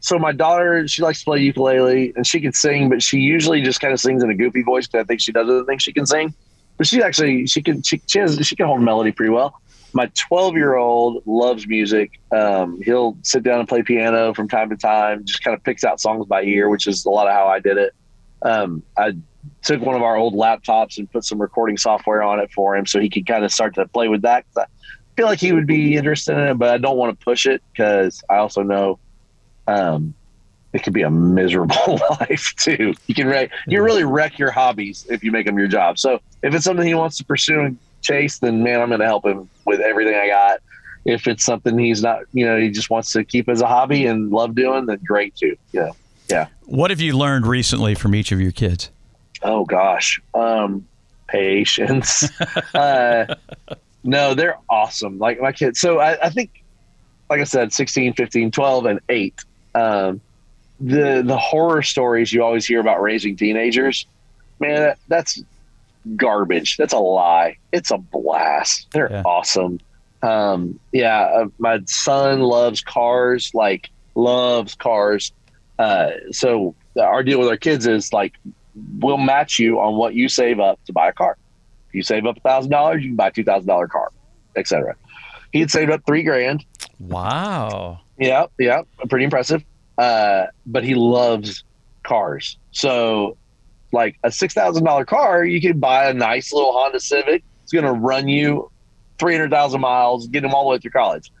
So 0.00 0.18
my 0.18 0.32
daughter, 0.32 0.88
she 0.88 1.02
likes 1.02 1.20
to 1.20 1.24
play 1.26 1.40
ukulele 1.40 2.12
and 2.16 2.26
she 2.26 2.40
can 2.40 2.52
sing, 2.52 2.88
but 2.88 3.02
she 3.02 3.18
usually 3.18 3.60
just 3.62 3.80
kind 3.80 3.92
of 3.92 4.00
sings 4.00 4.22
in 4.22 4.30
a 4.30 4.34
goofy 4.34 4.62
voice 4.62 4.86
because 4.86 5.04
I 5.04 5.06
think 5.06 5.20
she 5.20 5.32
doesn't 5.32 5.66
think 5.66 5.80
she 5.80 5.92
can 5.92 6.06
sing. 6.06 6.32
But 6.78 6.86
she 6.86 7.02
actually 7.02 7.46
she 7.46 7.60
can 7.60 7.82
she, 7.82 8.00
she 8.06 8.18
has 8.20 8.38
she 8.46 8.56
can 8.56 8.66
hold 8.66 8.80
melody 8.80 9.12
pretty 9.12 9.30
well 9.30 9.60
my 9.92 10.10
12 10.14 10.54
year 10.54 10.76
old 10.76 11.22
loves 11.26 11.66
music. 11.66 12.20
Um, 12.30 12.80
he'll 12.82 13.16
sit 13.22 13.42
down 13.42 13.60
and 13.60 13.68
play 13.68 13.82
piano 13.82 14.34
from 14.34 14.48
time 14.48 14.70
to 14.70 14.76
time, 14.76 15.24
just 15.24 15.42
kind 15.42 15.56
of 15.56 15.62
picks 15.64 15.84
out 15.84 16.00
songs 16.00 16.26
by 16.26 16.42
ear, 16.42 16.68
which 16.68 16.86
is 16.86 17.04
a 17.04 17.10
lot 17.10 17.26
of 17.26 17.32
how 17.32 17.46
I 17.46 17.60
did 17.60 17.76
it. 17.76 17.94
Um, 18.42 18.82
I 18.96 19.12
took 19.62 19.80
one 19.80 19.96
of 19.96 20.02
our 20.02 20.16
old 20.16 20.34
laptops 20.34 20.98
and 20.98 21.10
put 21.10 21.24
some 21.24 21.40
recording 21.40 21.76
software 21.76 22.22
on 22.22 22.40
it 22.40 22.50
for 22.52 22.76
him 22.76 22.86
so 22.86 23.00
he 23.00 23.08
could 23.08 23.26
kind 23.26 23.44
of 23.44 23.52
start 23.52 23.74
to 23.76 23.86
play 23.86 24.08
with 24.08 24.22
that. 24.22 24.44
I 24.56 24.64
feel 25.16 25.26
like 25.26 25.40
he 25.40 25.52
would 25.52 25.66
be 25.66 25.96
interested 25.96 26.36
in 26.36 26.48
it, 26.48 26.54
but 26.54 26.70
I 26.70 26.78
don't 26.78 26.96
want 26.96 27.18
to 27.18 27.24
push 27.24 27.46
it 27.46 27.62
because 27.72 28.22
I 28.30 28.36
also 28.36 28.62
know 28.62 28.98
um, 29.66 30.14
it 30.72 30.82
could 30.82 30.92
be 30.92 31.02
a 31.02 31.10
miserable 31.10 32.00
life 32.20 32.54
too. 32.56 32.94
You 33.06 33.14
can 33.14 33.26
wreck, 33.26 33.50
you 33.66 33.82
really 33.82 34.04
wreck 34.04 34.38
your 34.38 34.50
hobbies 34.50 35.06
if 35.10 35.24
you 35.24 35.32
make 35.32 35.46
them 35.46 35.58
your 35.58 35.68
job. 35.68 35.98
So 35.98 36.20
if 36.42 36.54
it's 36.54 36.64
something 36.64 36.86
he 36.86 36.94
wants 36.94 37.18
to 37.18 37.24
pursue 37.24 37.60
and 37.60 37.78
chase, 38.02 38.38
then 38.38 38.62
man, 38.62 38.80
I'm 38.80 38.88
going 38.88 39.00
to 39.00 39.06
help 39.06 39.26
him 39.26 39.48
with 39.66 39.80
everything 39.80 40.14
I 40.14 40.28
got. 40.28 40.60
If 41.04 41.26
it's 41.26 41.44
something 41.44 41.78
he's 41.78 42.02
not, 42.02 42.22
you 42.32 42.44
know, 42.44 42.58
he 42.58 42.70
just 42.70 42.90
wants 42.90 43.12
to 43.12 43.24
keep 43.24 43.48
as 43.48 43.62
a 43.62 43.66
hobby 43.66 44.06
and 44.06 44.30
love 44.30 44.54
doing, 44.54 44.86
then 44.86 45.00
great 45.04 45.34
too. 45.34 45.56
Yeah. 45.72 45.90
Yeah. 46.28 46.46
What 46.70 46.90
have 46.90 47.00
you 47.00 47.18
learned 47.18 47.48
recently 47.48 47.96
from 47.96 48.14
each 48.14 48.30
of 48.30 48.40
your 48.40 48.52
kids? 48.52 48.90
Oh 49.42 49.64
gosh. 49.64 50.22
Um, 50.34 50.86
patience. 51.26 52.22
uh, 52.74 53.34
no, 54.04 54.34
they're 54.34 54.56
awesome. 54.68 55.18
Like 55.18 55.40
my 55.40 55.50
kids. 55.50 55.80
So 55.80 55.98
I, 55.98 56.26
I, 56.26 56.30
think, 56.30 56.62
like 57.28 57.40
I 57.40 57.44
said, 57.44 57.72
16, 57.72 58.12
15, 58.12 58.52
12, 58.52 58.86
and 58.86 59.00
eight. 59.08 59.44
Um, 59.74 60.20
the, 60.78 61.22
the 61.26 61.36
horror 61.36 61.82
stories 61.82 62.32
you 62.32 62.44
always 62.44 62.66
hear 62.66 62.78
about 62.78 63.02
raising 63.02 63.34
teenagers, 63.34 64.06
man, 64.60 64.76
that, 64.76 64.98
that's 65.08 65.42
garbage. 66.14 66.76
That's 66.76 66.92
a 66.92 67.00
lie. 67.00 67.56
It's 67.72 67.90
a 67.90 67.98
blast. 67.98 68.86
They're 68.92 69.10
yeah. 69.10 69.22
awesome. 69.26 69.80
Um, 70.22 70.78
yeah, 70.92 71.22
uh, 71.22 71.46
my 71.58 71.80
son 71.86 72.38
loves 72.38 72.80
cars, 72.80 73.50
like 73.54 73.90
loves 74.14 74.76
cars. 74.76 75.32
Uh, 75.80 76.10
so 76.30 76.74
our 77.00 77.22
deal 77.22 77.38
with 77.38 77.48
our 77.48 77.56
kids 77.56 77.86
is 77.86 78.12
like 78.12 78.34
we'll 78.98 79.16
match 79.16 79.58
you 79.58 79.80
on 79.80 79.96
what 79.96 80.14
you 80.14 80.28
save 80.28 80.60
up 80.60 80.78
to 80.84 80.92
buy 80.92 81.08
a 81.08 81.12
car. 81.12 81.38
If 81.88 81.94
you 81.94 82.02
save 82.02 82.26
up 82.26 82.36
a 82.36 82.40
thousand 82.40 82.70
dollars, 82.70 83.02
you 83.02 83.08
can 83.08 83.16
buy 83.16 83.28
a 83.28 83.32
two 83.32 83.44
thousand 83.44 83.66
dollar 83.66 83.88
car, 83.88 84.10
etc. 84.56 84.94
He 85.52 85.60
had 85.60 85.70
saved 85.70 85.90
up 85.90 86.02
three 86.06 86.22
grand. 86.22 86.66
Wow. 86.98 88.00
Yeah, 88.18 88.46
yeah, 88.58 88.82
pretty 89.08 89.24
impressive. 89.24 89.64
Uh, 89.96 90.48
but 90.66 90.84
he 90.84 90.94
loves 90.94 91.64
cars. 92.02 92.58
So 92.72 93.38
like 93.90 94.18
a 94.22 94.30
six 94.30 94.52
thousand 94.52 94.84
dollar 94.84 95.06
car, 95.06 95.46
you 95.46 95.62
can 95.62 95.80
buy 95.80 96.10
a 96.10 96.12
nice 96.12 96.52
little 96.52 96.72
Honda 96.72 97.00
Civic. 97.00 97.42
It's 97.62 97.72
going 97.72 97.86
to 97.86 97.92
run 97.92 98.28
you 98.28 98.70
three 99.18 99.32
hundred 99.32 99.50
thousand 99.50 99.80
miles, 99.80 100.26
get 100.26 100.44
him 100.44 100.52
all 100.52 100.64
the 100.64 100.70
way 100.72 100.78
through 100.78 100.90
college. 100.90 101.32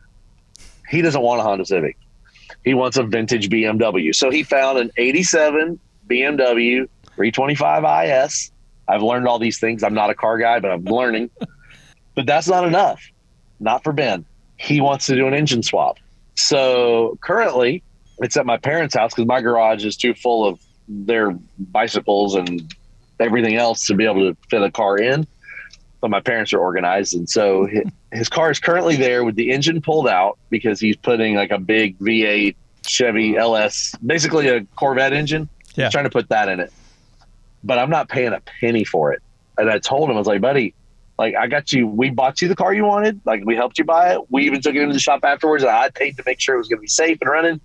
He 0.88 1.02
doesn't 1.02 1.20
want 1.20 1.40
a 1.40 1.44
Honda 1.44 1.66
Civic. 1.66 1.98
He 2.64 2.74
wants 2.74 2.96
a 2.96 3.02
vintage 3.02 3.48
BMW. 3.48 4.14
So 4.14 4.30
he 4.30 4.42
found 4.42 4.78
an 4.78 4.90
'87 4.96 5.78
BMW 6.08 6.88
325 7.16 7.84
IS. 8.06 8.50
I've 8.88 9.02
learned 9.02 9.28
all 9.28 9.38
these 9.38 9.58
things. 9.60 9.82
I'm 9.82 9.94
not 9.94 10.10
a 10.10 10.14
car 10.14 10.38
guy, 10.38 10.58
but 10.58 10.70
I'm 10.70 10.84
learning. 10.84 11.30
but 12.14 12.26
that's 12.26 12.48
not 12.48 12.66
enough. 12.66 13.00
Not 13.60 13.84
for 13.84 13.92
Ben. 13.92 14.24
He 14.56 14.80
wants 14.80 15.06
to 15.06 15.14
do 15.14 15.26
an 15.26 15.34
engine 15.34 15.62
swap. 15.62 15.98
So 16.34 17.18
currently, 17.20 17.82
it's 18.18 18.36
at 18.36 18.46
my 18.46 18.56
parents' 18.56 18.94
house 18.94 19.14
because 19.14 19.26
my 19.26 19.40
garage 19.40 19.84
is 19.84 19.96
too 19.96 20.14
full 20.14 20.46
of 20.46 20.60
their 20.88 21.38
bicycles 21.58 22.34
and 22.34 22.74
everything 23.20 23.56
else 23.56 23.86
to 23.86 23.94
be 23.94 24.04
able 24.04 24.32
to 24.32 24.36
fit 24.50 24.62
a 24.62 24.70
car 24.70 24.98
in. 24.98 25.26
But 26.00 26.10
my 26.10 26.20
parents 26.20 26.52
are 26.52 26.58
organized, 26.58 27.14
and 27.14 27.28
so 27.28 27.66
his, 27.66 27.84
his 28.10 28.28
car 28.28 28.50
is 28.50 28.58
currently 28.58 28.96
there 28.96 29.22
with 29.22 29.34
the 29.36 29.50
engine 29.50 29.82
pulled 29.82 30.08
out 30.08 30.38
because 30.48 30.80
he's 30.80 30.96
putting 30.96 31.34
like 31.34 31.50
a 31.50 31.58
big 31.58 31.98
V8 31.98 32.56
Chevy 32.86 33.36
LS, 33.36 33.94
basically 34.04 34.48
a 34.48 34.64
Corvette 34.76 35.12
engine. 35.12 35.48
Yeah. 35.74 35.84
He's 35.84 35.92
trying 35.92 36.04
to 36.04 36.10
put 36.10 36.30
that 36.30 36.48
in 36.48 36.60
it, 36.60 36.72
but 37.62 37.78
I'm 37.78 37.90
not 37.90 38.08
paying 38.08 38.32
a 38.32 38.40
penny 38.40 38.84
for 38.84 39.12
it. 39.12 39.22
And 39.58 39.70
I 39.70 39.78
told 39.78 40.08
him, 40.08 40.16
I 40.16 40.18
was 40.18 40.26
like, 40.26 40.40
buddy, 40.40 40.74
like 41.20 41.34
I 41.36 41.48
got 41.48 41.70
you. 41.70 41.86
We 41.86 42.08
bought 42.08 42.40
you 42.40 42.48
the 42.48 42.56
car 42.56 42.72
you 42.72 42.86
wanted. 42.86 43.20
Like 43.26 43.44
we 43.44 43.54
helped 43.54 43.78
you 43.78 43.84
buy 43.84 44.14
it. 44.14 44.22
We 44.30 44.46
even 44.46 44.62
took 44.62 44.74
it 44.74 44.80
into 44.80 44.94
the 44.94 44.98
shop 44.98 45.20
afterwards. 45.22 45.62
And 45.62 45.70
I 45.70 45.90
paid 45.90 46.16
to 46.16 46.22
make 46.24 46.40
sure 46.40 46.54
it 46.54 46.58
was 46.58 46.68
going 46.68 46.78
to 46.78 46.82
be 46.82 46.88
safe 46.88 47.18
and 47.20 47.30
running. 47.30 47.60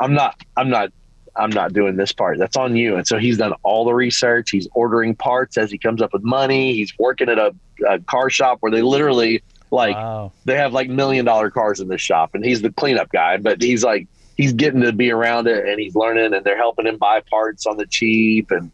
I'm 0.00 0.14
not. 0.14 0.40
I'm 0.56 0.70
not. 0.70 0.92
I'm 1.38 1.50
not 1.50 1.72
doing 1.72 1.96
this 1.96 2.12
part. 2.12 2.38
That's 2.38 2.56
on 2.56 2.76
you. 2.76 2.96
And 2.96 3.06
so 3.06 3.18
he's 3.18 3.38
done 3.38 3.52
all 3.62 3.84
the 3.84 3.94
research. 3.94 4.50
He's 4.50 4.68
ordering 4.74 5.14
parts 5.14 5.56
as 5.58 5.70
he 5.70 5.78
comes 5.78 6.00
up 6.02 6.12
with 6.12 6.22
money. 6.22 6.72
He's 6.74 6.92
working 6.98 7.28
at 7.28 7.38
a, 7.38 7.54
a 7.88 7.98
car 8.00 8.30
shop 8.30 8.58
where 8.60 8.72
they 8.72 8.82
literally 8.82 9.42
like 9.70 9.96
Wow. 9.96 10.32
they 10.44 10.56
have 10.56 10.72
like 10.72 10.88
million 10.88 11.24
dollar 11.24 11.50
cars 11.50 11.80
in 11.80 11.88
this 11.88 12.00
shop, 12.00 12.34
and 12.34 12.44
he's 12.44 12.62
the 12.62 12.70
cleanup 12.72 13.10
guy. 13.10 13.36
But 13.36 13.60
he's 13.62 13.82
like 13.84 14.06
he's 14.36 14.52
getting 14.52 14.80
to 14.82 14.92
be 14.92 15.10
around 15.10 15.46
it, 15.48 15.66
and 15.66 15.80
he's 15.80 15.94
learning, 15.94 16.34
and 16.34 16.44
they're 16.44 16.56
helping 16.56 16.86
him 16.86 16.96
buy 16.98 17.20
parts 17.20 17.66
on 17.66 17.76
the 17.76 17.86
cheap, 17.86 18.50
and 18.50 18.70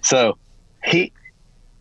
so 0.00 0.36
he 0.84 1.12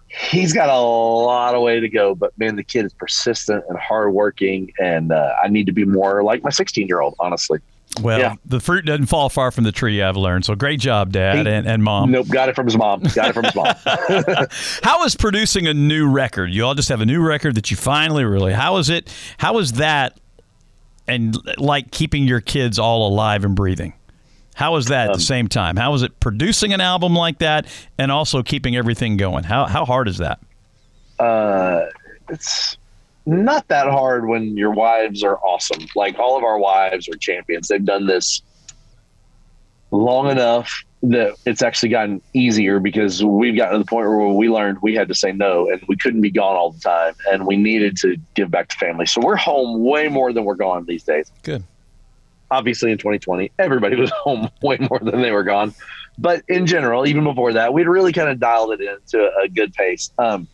he's 0.07 0.53
got 0.53 0.69
a 0.69 0.79
lot 0.79 1.55
of 1.55 1.61
way 1.61 1.79
to 1.79 1.89
go. 1.89 2.13
But 2.13 2.37
man, 2.37 2.55
the 2.55 2.63
kid 2.63 2.85
is 2.85 2.93
persistent 2.93 3.63
and 3.69 3.77
hardworking, 3.77 4.71
and 4.79 5.11
uh, 5.11 5.33
I 5.43 5.47
need 5.47 5.65
to 5.67 5.71
be 5.71 5.85
more 5.85 6.23
like 6.23 6.43
my 6.43 6.49
16 6.49 6.87
year 6.87 7.01
old, 7.01 7.15
honestly. 7.19 7.59
Well, 8.01 8.19
Yeah. 8.19 8.35
the 8.45 8.59
fruit 8.61 8.85
doesn't 8.85 9.07
fall 9.07 9.27
far 9.29 9.51
from 9.51 9.65
the 9.65 9.71
tree, 9.71 10.01
I've 10.01 10.15
learned. 10.15 10.45
So 10.45 10.55
great 10.55 10.79
job, 10.79 11.11
Dad 11.11 11.45
He- 11.45 11.51
and, 11.51 11.67
and 11.67 11.83
Mom. 11.83 12.11
Nope, 12.11 12.27
got 12.29 12.47
it 12.47 12.55
from 12.55 12.65
his 12.65 12.77
mom. 12.77 13.01
Got 13.13 13.29
it 13.29 13.33
from 13.33 13.43
his 13.43 13.55
mom. 13.55 13.73
How 14.83 15.03
is 15.03 15.15
producing 15.15 15.67
a 15.67 15.73
new 15.73 16.09
record? 16.09 16.51
You 16.51 16.65
all 16.65 16.73
just 16.73 16.89
have 16.89 17.01
a 17.01 17.05
new 17.05 17.21
record 17.21 17.55
that 17.55 17.69
you 17.69 17.75
finally 17.77 18.23
really. 18.23 18.53
How 18.53 18.77
is 18.77 18.89
it? 18.89 19.13
How 19.37 19.57
is 19.59 19.73
that? 19.73 20.17
And 21.07 21.35
like 21.57 21.91
keeping 21.91 22.23
your 22.25 22.39
kids 22.39 22.79
all 22.79 23.07
alive 23.07 23.43
and 23.43 23.55
breathing. 23.55 23.93
How 24.55 24.75
is 24.77 24.85
that 24.85 25.09
at 25.09 25.13
the 25.15 25.21
same 25.21 25.47
time? 25.47 25.75
How 25.75 25.93
is 25.93 26.03
it 26.03 26.19
producing 26.19 26.71
an 26.73 26.79
album 26.81 27.13
like 27.15 27.39
that 27.39 27.65
and 27.97 28.11
also 28.11 28.43
keeping 28.43 28.75
everything 28.75 29.17
going? 29.17 29.43
How 29.43 29.65
how 29.65 29.83
hard 29.85 30.07
is 30.07 30.19
that? 30.19 30.39
uh, 31.19 31.81
it's 32.29 32.77
not 33.25 33.67
that 33.67 33.87
hard 33.87 34.27
when 34.27 34.57
your 34.57 34.71
wives 34.71 35.23
are 35.23 35.37
awesome. 35.39 35.85
Like 35.95 36.17
all 36.19 36.37
of 36.37 36.43
our 36.43 36.57
wives 36.57 37.07
are 37.07 37.15
champions. 37.17 37.67
They've 37.67 37.83
done 37.83 38.07
this 38.07 38.41
long 39.91 40.29
enough 40.29 40.83
that 41.03 41.33
it's 41.45 41.61
actually 41.61 41.89
gotten 41.89 42.21
easier 42.33 42.79
because 42.79 43.23
we've 43.23 43.55
gotten 43.55 43.73
to 43.73 43.79
the 43.79 43.85
point 43.85 44.07
where 44.07 44.27
we 44.27 44.49
learned 44.49 44.77
we 44.81 44.93
had 44.93 45.07
to 45.07 45.15
say 45.15 45.31
no 45.31 45.69
and 45.69 45.81
we 45.87 45.95
couldn't 45.95 46.21
be 46.21 46.29
gone 46.29 46.55
all 46.55 46.71
the 46.71 46.79
time 46.79 47.13
and 47.31 47.45
we 47.47 47.57
needed 47.57 47.97
to 47.97 48.17
give 48.35 48.51
back 48.51 48.69
to 48.69 48.77
family. 48.77 49.05
So 49.05 49.21
we're 49.21 49.35
home 49.35 49.83
way 49.83 50.07
more 50.07 50.31
than 50.31 50.43
we're 50.43 50.55
gone 50.55 50.85
these 50.85 51.03
days. 51.03 51.31
Good. 51.41 51.63
Obviously 52.51 52.91
in 52.91 52.97
2020, 52.97 53.51
everybody 53.57 53.95
was 53.95 54.11
home 54.23 54.49
way 54.61 54.77
more 54.89 54.99
than 54.99 55.21
they 55.21 55.31
were 55.31 55.43
gone. 55.43 55.73
But 56.17 56.43
in 56.47 56.67
general, 56.67 57.07
even 57.07 57.23
before 57.23 57.53
that, 57.53 57.73
we'd 57.73 57.87
really 57.87 58.13
kind 58.13 58.29
of 58.29 58.39
dialed 58.39 58.73
it 58.73 58.81
into 58.81 59.31
a, 59.41 59.47
good 59.47 59.73
pace. 59.73 60.11
Um, 60.19 60.47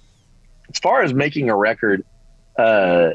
as 0.70 0.80
far 0.80 1.02
as 1.02 1.14
making 1.14 1.50
a 1.50 1.56
record, 1.56 2.06
uh, 2.58 3.12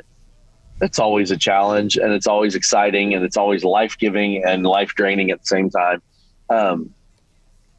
it's 0.80 0.98
always 0.98 1.30
a 1.30 1.36
challenge 1.36 1.96
and 1.96 2.12
it's 2.12 2.26
always 2.26 2.54
exciting 2.54 3.14
and 3.14 3.24
it's 3.24 3.36
always 3.36 3.64
life 3.64 3.96
giving 3.98 4.44
and 4.44 4.64
life 4.64 4.94
draining 4.94 5.30
at 5.30 5.40
the 5.40 5.46
same 5.46 5.70
time. 5.70 6.02
Um, 6.50 6.92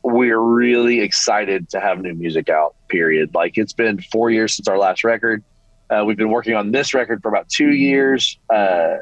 we're 0.03 0.39
really 0.39 1.01
excited 1.01 1.69
to 1.69 1.79
have 1.79 2.01
new 2.01 2.13
music 2.13 2.49
out, 2.49 2.75
period. 2.89 3.33
Like 3.33 3.57
it's 3.57 3.73
been 3.73 4.01
four 4.01 4.29
years 4.29 4.55
since 4.55 4.67
our 4.67 4.77
last 4.77 5.03
record. 5.03 5.43
Uh, 5.89 6.03
we've 6.05 6.17
been 6.17 6.29
working 6.29 6.55
on 6.55 6.71
this 6.71 6.93
record 6.93 7.21
for 7.21 7.29
about 7.29 7.49
two 7.49 7.71
years. 7.71 8.37
Uh, 8.49 8.97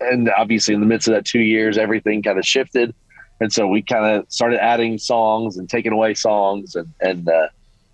and 0.00 0.30
obviously, 0.30 0.74
in 0.74 0.80
the 0.80 0.86
midst 0.86 1.08
of 1.08 1.14
that 1.14 1.24
two 1.24 1.40
years, 1.40 1.76
everything 1.76 2.22
kind 2.22 2.38
of 2.38 2.46
shifted. 2.46 2.94
And 3.40 3.52
so 3.52 3.66
we 3.66 3.82
kind 3.82 4.04
of 4.04 4.26
started 4.28 4.62
adding 4.62 4.98
songs 4.98 5.56
and 5.56 5.68
taking 5.68 5.92
away 5.92 6.14
songs. 6.14 6.74
And, 6.74 6.92
and 7.00 7.28
uh, 7.28 7.48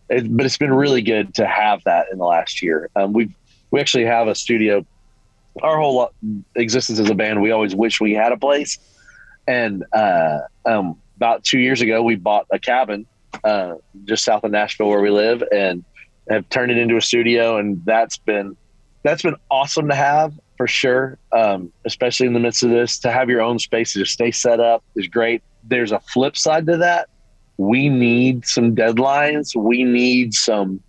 it, 0.09 0.37
but 0.37 0.47
it's 0.47 0.59
been 0.59 0.73
really 0.73 1.03
good 1.03 1.35
to 1.35 1.47
have 1.47 1.83
that 1.85 2.07
in 2.13 2.19
the 2.19 2.25
last 2.25 2.63
year. 2.63 2.91
Um, 2.97 3.13
we've, 3.13 3.35
we 3.71 3.81
actually 3.81 4.05
have 4.05 4.29
a 4.29 4.35
studio. 4.35 4.85
Our 5.63 5.79
whole 5.79 6.11
existence 6.55 6.99
as 6.99 7.09
a 7.09 7.15
band, 7.15 7.41
we 7.41 7.51
always 7.51 7.75
wish 7.75 8.01
we 8.01 8.13
had 8.13 8.33
a 8.33 8.37
place. 8.37 8.79
And 9.47 9.85
uh, 9.93 10.41
um, 10.65 11.01
about 11.17 11.45
two 11.45 11.59
years 11.59 11.81
ago, 11.81 12.03
we 12.03 12.17
bought 12.17 12.47
a 12.51 12.59
cabin 12.59 13.07
uh, 13.45 13.75
just 14.05 14.25
south 14.25 14.45
of 14.45 14.51
Nashville 14.51 14.89
where 14.89 15.01
we 15.01 15.11
live, 15.11 15.43
and 15.53 15.85
have 16.29 16.49
turned 16.49 16.73
it 16.73 16.79
into 16.79 16.97
a 16.97 17.01
studio. 17.01 17.57
And 17.57 17.85
that's 17.85 18.17
been 18.19 18.57
that's 19.03 19.23
been 19.23 19.37
awesome 19.51 19.89
to 19.89 19.95
have 19.95 20.35
for 20.57 20.67
sure. 20.67 21.19
Um, 21.33 21.73
especially 21.85 22.27
in 22.27 22.33
the 22.33 22.41
midst 22.41 22.63
of 22.63 22.71
this, 22.71 22.99
to 23.01 23.13
have 23.13 23.31
your 23.31 23.41
own 23.41 23.59
space 23.59 23.93
to 23.93 24.01
just 24.01 24.13
stay 24.13 24.31
set 24.31 24.61
up 24.61 24.83
is 24.95 25.07
great. 25.07 25.43
There's 25.65 25.93
a 25.93 26.01
flip 26.01 26.37
side 26.37 26.67
to 26.67 26.77
that. 26.79 27.09
We 27.57 27.89
need 27.89 28.47
some 28.47 28.75
deadlines. 28.75 29.57
We 29.57 29.85
need 29.85 30.35
some 30.35 30.81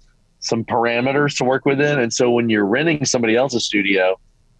some 0.47 0.63
parameters 0.63 1.37
to 1.37 1.43
work 1.43 1.65
within. 1.65 1.99
And 1.99 2.13
so 2.13 2.31
when 2.31 2.49
you're 2.49 2.65
renting 2.65 3.05
somebody 3.05 3.35
else's 3.35 3.65
studio, 3.65 4.11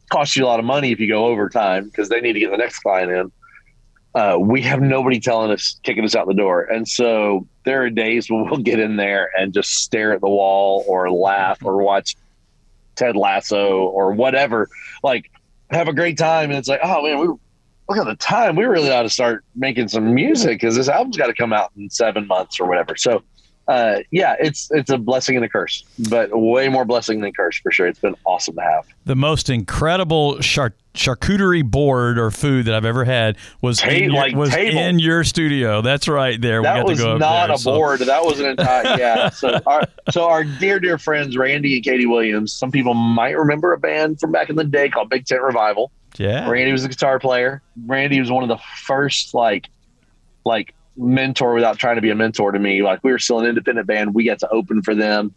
it 0.03 0.10
costs 0.10 0.36
you 0.36 0.46
a 0.46 0.48
lot 0.48 0.60
of 0.60 0.65
money 0.65 0.91
if 0.91 1.00
you 1.00 1.08
go 1.08 1.25
overtime 1.25 1.86
because 1.86 2.10
they 2.10 2.22
need 2.22 2.34
to 2.34 2.39
get 2.39 2.51
the 2.51 2.58
next 2.58 2.79
client 2.79 3.12
in. 3.12 3.32
Uh, 4.15 4.38
we 4.39 4.62
have 4.62 4.82
nobody 4.82 5.20
telling 5.20 5.51
us, 5.51 5.79
kicking 5.84 6.03
us 6.03 6.15
out 6.15 6.27
the 6.27 6.34
door. 6.34 6.63
And 6.63 6.88
so 6.88 7.48
there 7.65 7.84
are 7.84 7.89
days 7.89 8.29
when 8.29 8.50
we'll 8.50 8.60
get 8.60 8.79
in 8.79 8.96
there 8.96 9.29
and 9.38 9.53
just 9.53 9.70
stare 9.75 10.13
at 10.13 10.22
the 10.22 10.29
wall 10.29 10.84
or 10.88 11.12
laugh 11.12 11.60
or 11.63 11.77
watch 11.84 12.15
Ted 12.96 13.15
Lasso 13.15 13.77
or 13.79 14.13
whatever. 14.13 14.70
Like, 15.03 15.29
have 15.70 15.88
a 15.88 15.94
great 15.94 16.17
time. 16.17 16.50
And 16.50 16.58
it's 16.58 16.67
like, 16.67 16.79
oh 16.84 17.03
man, 17.03 17.20
we 17.20 17.27
look 17.27 17.98
at 17.98 18.06
the 18.06 18.15
time. 18.15 18.56
We 18.56 18.65
really 18.65 18.91
ought 18.91 19.03
to 19.03 19.10
start 19.10 19.44
making 19.56 19.88
some 19.89 20.13
music 20.13 20.60
because 20.60 20.75
this 20.75 20.89
album's 20.89 21.17
got 21.17 21.27
to 21.27 21.34
come 21.34 21.53
out 21.53 21.72
in 21.77 21.89
seven 21.89 22.27
months 22.27 22.60
or 22.60 22.67
whatever. 22.67 22.96
So, 22.96 23.24
uh, 23.67 24.00
yeah, 24.12 24.36
it's 24.39 24.69
it's 24.71 24.89
a 24.89 24.97
blessing 24.97 25.36
and 25.36 25.43
a 25.43 25.50
curse, 25.50 25.83
but 26.09 26.29
way 26.31 26.69
more 26.69 26.86
blessing 26.86 27.19
than 27.21 27.33
curse 27.33 27.57
for 27.59 27.71
sure. 27.71 27.86
It's 27.88 28.00
been 28.00 28.15
awesome 28.25 28.55
to 28.55 28.62
have. 28.62 28.86
The 29.05 29.15
most 29.15 29.50
incredible 29.50 30.39
char- 30.39 30.74
charcuterie 30.93 31.69
board 31.69 32.17
or 32.17 32.31
food 32.31 32.65
that 32.65 32.74
I've 32.75 32.86
ever 32.86 33.03
had 33.03 33.38
was, 33.62 33.79
Ta- 33.79 33.89
in, 33.89 34.05
your, 34.05 34.13
like 34.13 34.36
was 34.36 34.51
table. 34.51 34.77
in 34.79 35.00
your 35.00 35.24
studio. 35.25 35.81
That's 35.81 36.07
right 36.07 36.39
there. 36.39 36.62
we 36.62 36.63
that 36.63 36.77
got 36.77 36.88
was 36.88 36.97
to 37.00 37.03
go 37.03 37.13
up 37.13 37.19
not 37.19 37.47
there, 37.47 37.55
a 37.55 37.59
so- 37.59 37.75
board. 37.75 38.00
That 38.00 38.24
was 38.24 38.39
an 38.39 38.45
entire 38.47 38.83
yeah. 38.97 39.29
So 39.31 39.59
our 39.65 39.83
so 40.12 40.29
our 40.29 40.43
dear 40.45 40.79
dear 40.79 40.97
friends 40.97 41.36
Randy 41.38 41.75
and 41.75 41.83
Katie 41.83 42.05
Williams. 42.05 42.53
Some 42.53 42.71
people 42.71 42.93
might 42.93 43.38
remember 43.38 43.74
a 43.74 43.77
band 43.77 44.19
from 44.21 44.31
back 44.31 44.50
in 44.50 44.55
the 44.55 44.63
day 44.63 44.88
called 44.89 45.09
Big 45.09 45.25
Tent 45.25 45.41
Revival. 45.41 45.91
Yeah. 46.17 46.50
Randy 46.50 46.71
was 46.71 46.86
a 46.86 46.89
guitar 46.89 47.19
player. 47.19 47.62
Randy 47.86 48.19
was 48.21 48.31
one 48.31 48.43
of 48.43 48.50
the 48.50 48.63
first 48.86 49.33
like 49.33 49.67
like 50.45 50.74
mentor 50.97 51.53
without 51.53 51.77
trying 51.77 51.95
to 51.95 52.01
be 52.01 52.09
a 52.09 52.15
mentor 52.15 52.51
to 52.51 52.59
me. 52.59 52.81
Like 52.83 53.03
we 53.03 53.11
were 53.11 53.19
still 53.19 53.39
an 53.39 53.45
independent 53.45 53.87
band. 53.87 54.13
We 54.13 54.25
got 54.25 54.39
to 54.39 54.49
open 54.49 54.81
for 54.81 54.95
them. 54.95 55.33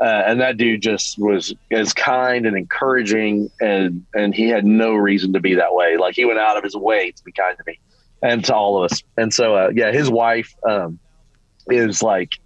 Uh, 0.00 0.22
and 0.26 0.40
that 0.40 0.56
dude 0.56 0.80
just 0.80 1.18
was 1.18 1.52
as 1.72 1.92
kind 1.92 2.46
and 2.46 2.56
encouraging 2.56 3.50
and 3.60 4.06
and 4.14 4.32
he 4.32 4.48
had 4.48 4.64
no 4.64 4.94
reason 4.94 5.32
to 5.32 5.40
be 5.40 5.54
that 5.54 5.74
way. 5.74 5.96
Like 5.96 6.14
he 6.14 6.24
went 6.24 6.38
out 6.38 6.56
of 6.56 6.62
his 6.62 6.76
way 6.76 7.10
to 7.10 7.24
be 7.24 7.32
kind 7.32 7.56
to 7.56 7.64
me 7.66 7.80
and 8.22 8.44
to 8.44 8.54
all 8.54 8.82
of 8.82 8.92
us. 8.92 9.02
And 9.16 9.34
so 9.34 9.56
uh, 9.56 9.70
yeah, 9.74 9.90
his 9.90 10.08
wife 10.08 10.54
um, 10.68 11.00
is 11.66 12.00
like 12.00 12.38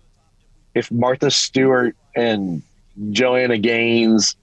if 0.74 0.90
Martha 0.90 1.30
Stewart 1.30 1.94
and 2.16 2.62
Joanna 3.10 3.58
Gaines 3.58 4.36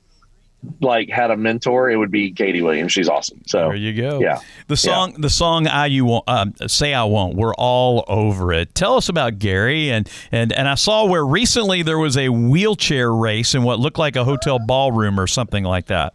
like 0.82 1.10
had 1.10 1.32
a 1.32 1.38
mentor, 1.38 1.90
it 1.90 1.96
would 1.96 2.12
be 2.12 2.32
Katie 2.32 2.62
Williams. 2.62 2.92
She's 2.92 3.08
awesome. 3.08 3.42
So 3.48 3.70
There 3.70 3.76
you 3.76 3.94
go. 4.00 4.20
yeah. 4.20 4.40
The 4.68 4.78
song, 4.78 5.14
the 5.18 5.30
song 5.30 5.68
"I 5.68 5.86
You 5.88 6.06
Won't," 6.06 6.26
um, 6.28 6.54
"Say 6.68 6.94
I 6.94 7.04
Won't." 7.04 7.36
We're 7.36 7.56
all 7.56 8.04
over 8.08 8.52
it. 8.54 8.76
Tell 8.76 8.96
us 8.96 9.10
about 9.10 9.40
Gary 9.40 9.92
and 9.92 10.10
and 10.32 10.52
and 10.52 10.68
I 10.68 10.76
saw 10.76 11.06
where 11.06 11.26
recently 11.26 11.82
there 11.82 11.98
was 11.98 12.18
a 12.18 12.30
wheelchair 12.30 13.14
race 13.14 13.56
in 13.56 13.64
what 13.64 13.80
looked 13.80 13.98
like 13.98 14.16
a 14.16 14.24
hotel 14.24 14.60
ballroom 14.60 15.20
or 15.20 15.28
something 15.28 15.64
like 15.64 15.88
that. 15.88 16.14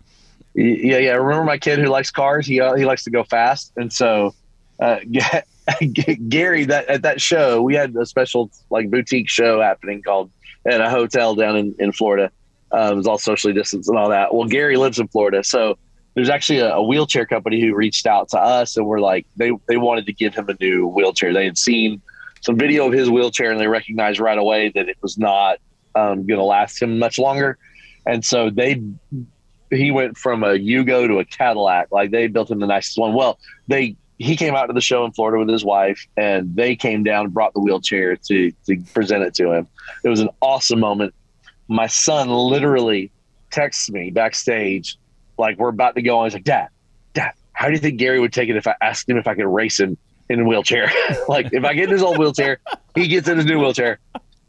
Yeah, 0.54 0.98
yeah. 0.98 1.12
Remember 1.12 1.44
my 1.44 1.58
kid 1.58 1.78
who 1.78 1.86
likes 1.86 2.10
cars? 2.10 2.46
He 2.46 2.60
uh, 2.60 2.74
he 2.74 2.84
likes 2.84 3.04
to 3.04 3.10
go 3.10 3.24
fast, 3.24 3.72
and 3.76 3.92
so 3.92 4.34
uh, 4.78 4.98
Gary 6.28 6.64
that 6.64 6.86
at 6.88 7.02
that 7.02 7.20
show 7.20 7.62
we 7.62 7.74
had 7.74 7.94
a 7.96 8.06
special 8.06 8.50
like 8.70 8.90
boutique 8.90 9.28
show 9.28 9.60
happening 9.60 10.02
called 10.02 10.30
at 10.66 10.80
a 10.80 10.90
hotel 10.90 11.34
down 11.34 11.56
in 11.56 11.74
in 11.78 11.92
Florida. 11.92 12.30
Uh, 12.74 12.90
it 12.92 12.96
was 12.96 13.06
all 13.06 13.18
socially 13.18 13.52
distanced 13.52 13.88
and 13.88 13.98
all 13.98 14.08
that. 14.08 14.34
Well, 14.34 14.48
Gary 14.48 14.76
lives 14.76 14.98
in 14.98 15.08
Florida, 15.08 15.44
so 15.44 15.78
there's 16.14 16.30
actually 16.30 16.60
a, 16.60 16.74
a 16.74 16.82
wheelchair 16.82 17.26
company 17.26 17.60
who 17.60 17.74
reached 17.74 18.06
out 18.06 18.28
to 18.30 18.38
us, 18.38 18.76
and 18.76 18.86
we're 18.86 19.00
like 19.00 19.26
they 19.36 19.52
they 19.68 19.76
wanted 19.76 20.06
to 20.06 20.12
give 20.12 20.34
him 20.34 20.48
a 20.48 20.56
new 20.60 20.86
wheelchair. 20.88 21.32
They 21.32 21.44
had 21.44 21.58
seen 21.58 22.00
some 22.40 22.56
video 22.56 22.86
of 22.86 22.92
his 22.92 23.10
wheelchair, 23.10 23.50
and 23.50 23.60
they 23.60 23.68
recognized 23.68 24.20
right 24.20 24.38
away 24.38 24.70
that 24.74 24.88
it 24.88 24.96
was 25.02 25.18
not 25.18 25.58
um, 25.94 26.26
going 26.26 26.38
to 26.38 26.44
last 26.44 26.80
him 26.80 26.98
much 26.98 27.18
longer. 27.18 27.58
And 28.06 28.24
so 28.24 28.50
they 28.50 28.82
he 29.70 29.90
went 29.90 30.16
from 30.16 30.44
a 30.44 30.54
Yugo 30.54 31.08
to 31.08 31.18
a 31.18 31.24
Cadillac. 31.24 31.88
Like 31.90 32.10
they 32.10 32.26
built 32.26 32.50
him 32.50 32.60
the 32.60 32.66
nicest 32.66 32.98
one. 32.98 33.14
Well, 33.14 33.38
they 33.68 33.96
he 34.18 34.36
came 34.36 34.54
out 34.54 34.66
to 34.66 34.72
the 34.72 34.80
show 34.80 35.04
in 35.04 35.12
Florida 35.12 35.38
with 35.40 35.48
his 35.48 35.64
wife, 35.64 36.06
and 36.16 36.54
they 36.54 36.76
came 36.76 37.02
down 37.02 37.26
and 37.26 37.34
brought 37.34 37.54
the 37.54 37.60
wheelchair 37.60 38.16
to 38.16 38.52
to 38.66 38.82
present 38.92 39.24
it 39.24 39.34
to 39.34 39.52
him. 39.52 39.66
It 40.04 40.08
was 40.08 40.20
an 40.20 40.30
awesome 40.40 40.80
moment. 40.80 41.14
My 41.74 41.88
son 41.88 42.28
literally 42.28 43.10
texts 43.50 43.90
me 43.90 44.12
backstage, 44.12 44.96
like 45.36 45.58
we're 45.58 45.70
about 45.70 45.96
to 45.96 46.02
go 46.02 46.18
on. 46.18 46.26
He's 46.26 46.34
like, 46.34 46.44
"Dad, 46.44 46.68
Dad, 47.14 47.32
how 47.52 47.66
do 47.66 47.72
you 47.72 47.80
think 47.80 47.98
Gary 47.98 48.20
would 48.20 48.32
take 48.32 48.48
it 48.48 48.54
if 48.54 48.68
I 48.68 48.76
asked 48.80 49.08
him 49.08 49.16
if 49.16 49.26
I 49.26 49.34
could 49.34 49.46
race 49.46 49.80
him 49.80 49.98
in 50.28 50.38
a 50.38 50.44
wheelchair? 50.44 50.92
like 51.28 51.52
if 51.52 51.64
I 51.64 51.74
get 51.74 51.86
in 51.86 51.90
his 51.90 52.02
old 52.02 52.16
wheelchair, 52.16 52.58
he 52.94 53.08
gets 53.08 53.26
in 53.26 53.38
his 53.38 53.46
new 53.46 53.58
wheelchair. 53.58 53.98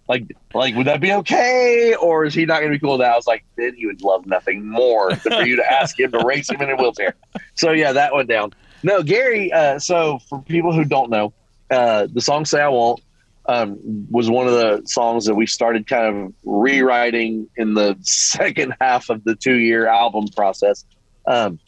Like, 0.07 0.35
like 0.53 0.75
would 0.75 0.85
that 0.85 1.01
be 1.01 1.13
okay, 1.13 1.95
or 1.99 2.25
is 2.25 2.35
he 2.35 2.45
not 2.45 2.59
going 2.59 2.71
to 2.71 2.75
be 2.75 2.79
cool 2.79 2.91
with 2.91 3.01
that? 3.01 3.13
I 3.13 3.15
was 3.15 3.25
like, 3.25 3.43
then 3.55 3.73
he 3.73 3.87
would 3.87 4.03
love 4.03 4.27
nothing 4.27 4.63
more 4.63 5.09
than 5.09 5.33
for 5.33 5.47
you 5.47 5.55
to 5.55 5.73
ask 5.73 5.99
him 5.99 6.11
to 6.11 6.23
race 6.23 6.51
him 6.51 6.61
in 6.61 6.69
a 6.69 6.75
wheelchair. 6.75 7.15
So 7.55 7.71
yeah, 7.71 7.91
that 7.93 8.13
went 8.13 8.29
down. 8.29 8.53
No, 8.83 9.01
Gary. 9.01 9.51
Uh, 9.51 9.79
so 9.79 10.19
for 10.29 10.43
people 10.43 10.73
who 10.73 10.85
don't 10.85 11.09
know, 11.09 11.33
uh, 11.71 12.05
the 12.13 12.21
song 12.21 12.45
"Say 12.45 12.61
I 12.61 12.67
Won't" 12.67 13.01
um, 13.47 13.77
was 14.09 14.29
one 14.29 14.47
of 14.47 14.53
the 14.53 14.81
songs 14.85 15.25
that 15.25 15.35
we 15.35 15.45
started 15.45 15.87
kind 15.87 16.25
of 16.25 16.33
rewriting 16.43 17.47
in 17.57 17.73
the 17.73 17.97
second 18.01 18.75
half 18.81 19.09
of 19.09 19.23
the 19.23 19.35
two-year 19.35 19.87
album 19.87 20.27
process. 20.35 20.85
Um, 21.27 21.59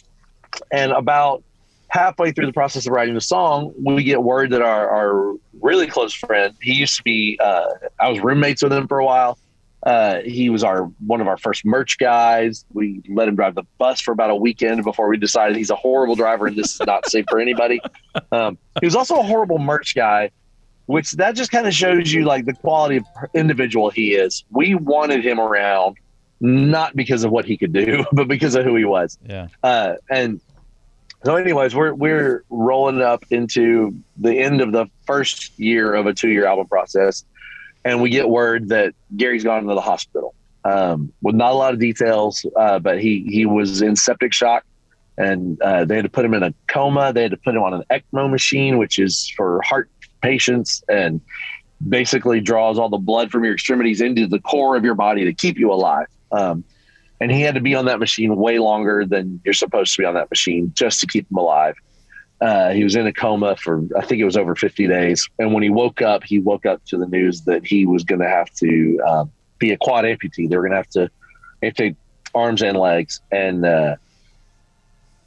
and 0.71 0.91
about 0.91 1.43
halfway 1.89 2.31
through 2.31 2.47
the 2.47 2.53
process 2.53 2.85
of 2.85 2.93
writing 2.93 3.13
the 3.13 3.21
song, 3.21 3.73
we 3.83 4.03
get 4.03 4.21
word 4.21 4.51
that 4.51 4.61
our, 4.61 4.89
our 4.89 5.35
really 5.61 5.87
close 5.87 6.13
friend, 6.13 6.53
he 6.61 6.73
used 6.73 6.97
to 6.97 7.03
be, 7.03 7.39
uh, 7.41 7.69
I 7.99 8.09
was 8.09 8.19
roommates 8.19 8.63
with 8.63 8.73
him 8.73 8.87
for 8.87 8.99
a 8.99 9.05
while. 9.05 9.37
Uh, 9.83 10.21
he 10.21 10.49
was 10.49 10.63
our 10.63 10.83
one 11.05 11.21
of 11.21 11.27
our 11.27 11.37
first 11.37 11.63
merch 11.63 11.97
guys. 11.97 12.65
We 12.73 13.01
let 13.07 13.27
him 13.27 13.35
drive 13.35 13.55
the 13.55 13.63
bus 13.77 14.01
for 14.01 14.11
about 14.11 14.31
a 14.31 14.35
weekend 14.35 14.83
before 14.83 15.07
we 15.07 15.17
decided 15.17 15.55
he's 15.55 15.69
a 15.69 15.75
horrible 15.75 16.15
driver 16.15 16.47
and 16.47 16.57
this 16.57 16.73
is 16.73 16.81
not 16.85 17.09
safe 17.09 17.25
for 17.29 17.39
anybody. 17.39 17.79
Um, 18.31 18.57
he 18.81 18.87
was 18.87 18.95
also 18.95 19.19
a 19.19 19.23
horrible 19.23 19.59
merch 19.59 19.95
guy, 19.95 20.31
which 20.87 21.11
that 21.13 21.35
just 21.35 21.51
kind 21.51 21.67
of 21.67 21.73
shows 21.73 22.11
you 22.11 22.25
like 22.25 22.45
the 22.45 22.53
quality 22.53 22.97
of 22.97 23.05
individual 23.33 23.89
he 23.89 24.15
is. 24.15 24.43
We 24.49 24.73
wanted 24.73 25.23
him 25.23 25.39
around 25.39 25.97
not 26.39 26.95
because 26.95 27.23
of 27.23 27.31
what 27.31 27.45
he 27.45 27.57
could 27.57 27.73
do, 27.73 28.05
but 28.11 28.27
because 28.27 28.55
of 28.55 28.65
who 28.65 28.75
he 28.75 28.85
was. 28.85 29.17
Yeah. 29.23 29.47
Uh, 29.63 29.95
and 30.09 30.41
so, 31.25 31.35
anyways, 31.35 31.75
we're 31.75 31.93
we're 31.93 32.43
rolling 32.49 33.01
up 33.01 33.23
into 33.29 33.95
the 34.17 34.33
end 34.33 34.61
of 34.61 34.71
the 34.71 34.87
first 35.05 35.57
year 35.59 35.93
of 35.93 36.05
a 36.05 36.13
two 36.13 36.29
year 36.29 36.45
album 36.45 36.67
process, 36.67 37.25
and 37.83 38.01
we 38.01 38.09
get 38.09 38.29
word 38.29 38.69
that 38.69 38.93
Gary's 39.15 39.43
gone 39.43 39.65
to 39.65 39.73
the 39.73 39.81
hospital. 39.81 40.33
Um, 40.63 41.13
with 41.21 41.35
not 41.35 41.53
a 41.53 41.55
lot 41.55 41.73
of 41.73 41.79
details, 41.79 42.45
uh, 42.55 42.79
but 42.79 43.01
he 43.01 43.25
he 43.29 43.45
was 43.45 43.81
in 43.81 43.95
septic 43.95 44.31
shock, 44.31 44.63
and 45.17 45.59
uh, 45.61 45.85
they 45.85 45.95
had 45.95 46.03
to 46.03 46.09
put 46.09 46.23
him 46.23 46.33
in 46.33 46.43
a 46.43 46.53
coma. 46.67 47.11
They 47.13 47.23
had 47.23 47.31
to 47.31 47.37
put 47.37 47.55
him 47.55 47.63
on 47.63 47.73
an 47.73 47.83
ECMO 47.89 48.29
machine, 48.29 48.77
which 48.77 48.99
is 48.99 49.31
for 49.35 49.61
heart 49.63 49.89
patients, 50.27 50.83
and 50.89 51.21
basically 51.87 52.41
draws 52.41 52.77
all 52.77 52.89
the 52.89 52.97
blood 52.97 53.31
from 53.31 53.43
your 53.43 53.53
extremities 53.53 54.01
into 54.01 54.27
the 54.27 54.39
core 54.39 54.75
of 54.75 54.83
your 54.83 54.95
body 54.95 55.23
to 55.25 55.33
keep 55.33 55.57
you 55.57 55.71
alive. 55.71 56.07
Um, 56.31 56.63
and 57.21 57.31
he 57.31 57.41
had 57.41 57.55
to 57.55 57.61
be 57.61 57.75
on 57.75 57.85
that 57.85 57.99
machine 57.99 58.35
way 58.35 58.59
longer 58.59 59.05
than 59.05 59.41
you're 59.43 59.53
supposed 59.53 59.95
to 59.95 60.01
be 60.01 60.05
on 60.05 60.15
that 60.15 60.29
machine 60.29 60.71
just 60.75 60.99
to 61.01 61.07
keep 61.07 61.29
him 61.31 61.37
alive. 61.37 61.75
Uh, 62.39 62.69
he 62.69 62.83
was 62.83 62.95
in 62.95 63.07
a 63.07 63.13
coma 63.13 63.55
for 63.55 63.83
I 63.97 64.01
think 64.05 64.21
it 64.21 64.25
was 64.25 64.37
over 64.37 64.53
50 64.55 64.87
days, 64.87 65.27
and 65.39 65.53
when 65.53 65.63
he 65.63 65.71
woke 65.71 66.01
up, 66.01 66.23
he 66.23 66.37
woke 66.39 66.65
up 66.67 66.83
to 66.85 66.97
the 66.97 67.07
news 67.07 67.41
that 67.43 67.65
he 67.65 67.85
was 67.87 68.03
going 68.03 68.21
to 68.21 68.29
have 68.29 68.51
to 68.55 68.99
uh, 69.07 69.25
be 69.57 69.71
a 69.71 69.77
quad 69.77 70.05
amputee. 70.05 70.47
They 70.47 70.55
were 70.57 70.63
going 70.63 70.71
to 70.71 70.77
have 70.77 70.89
to 70.89 71.09
amputate 71.63 71.95
arms 72.35 72.61
and 72.61 72.77
legs. 72.77 73.21
And 73.31 73.65
uh, 73.65 73.95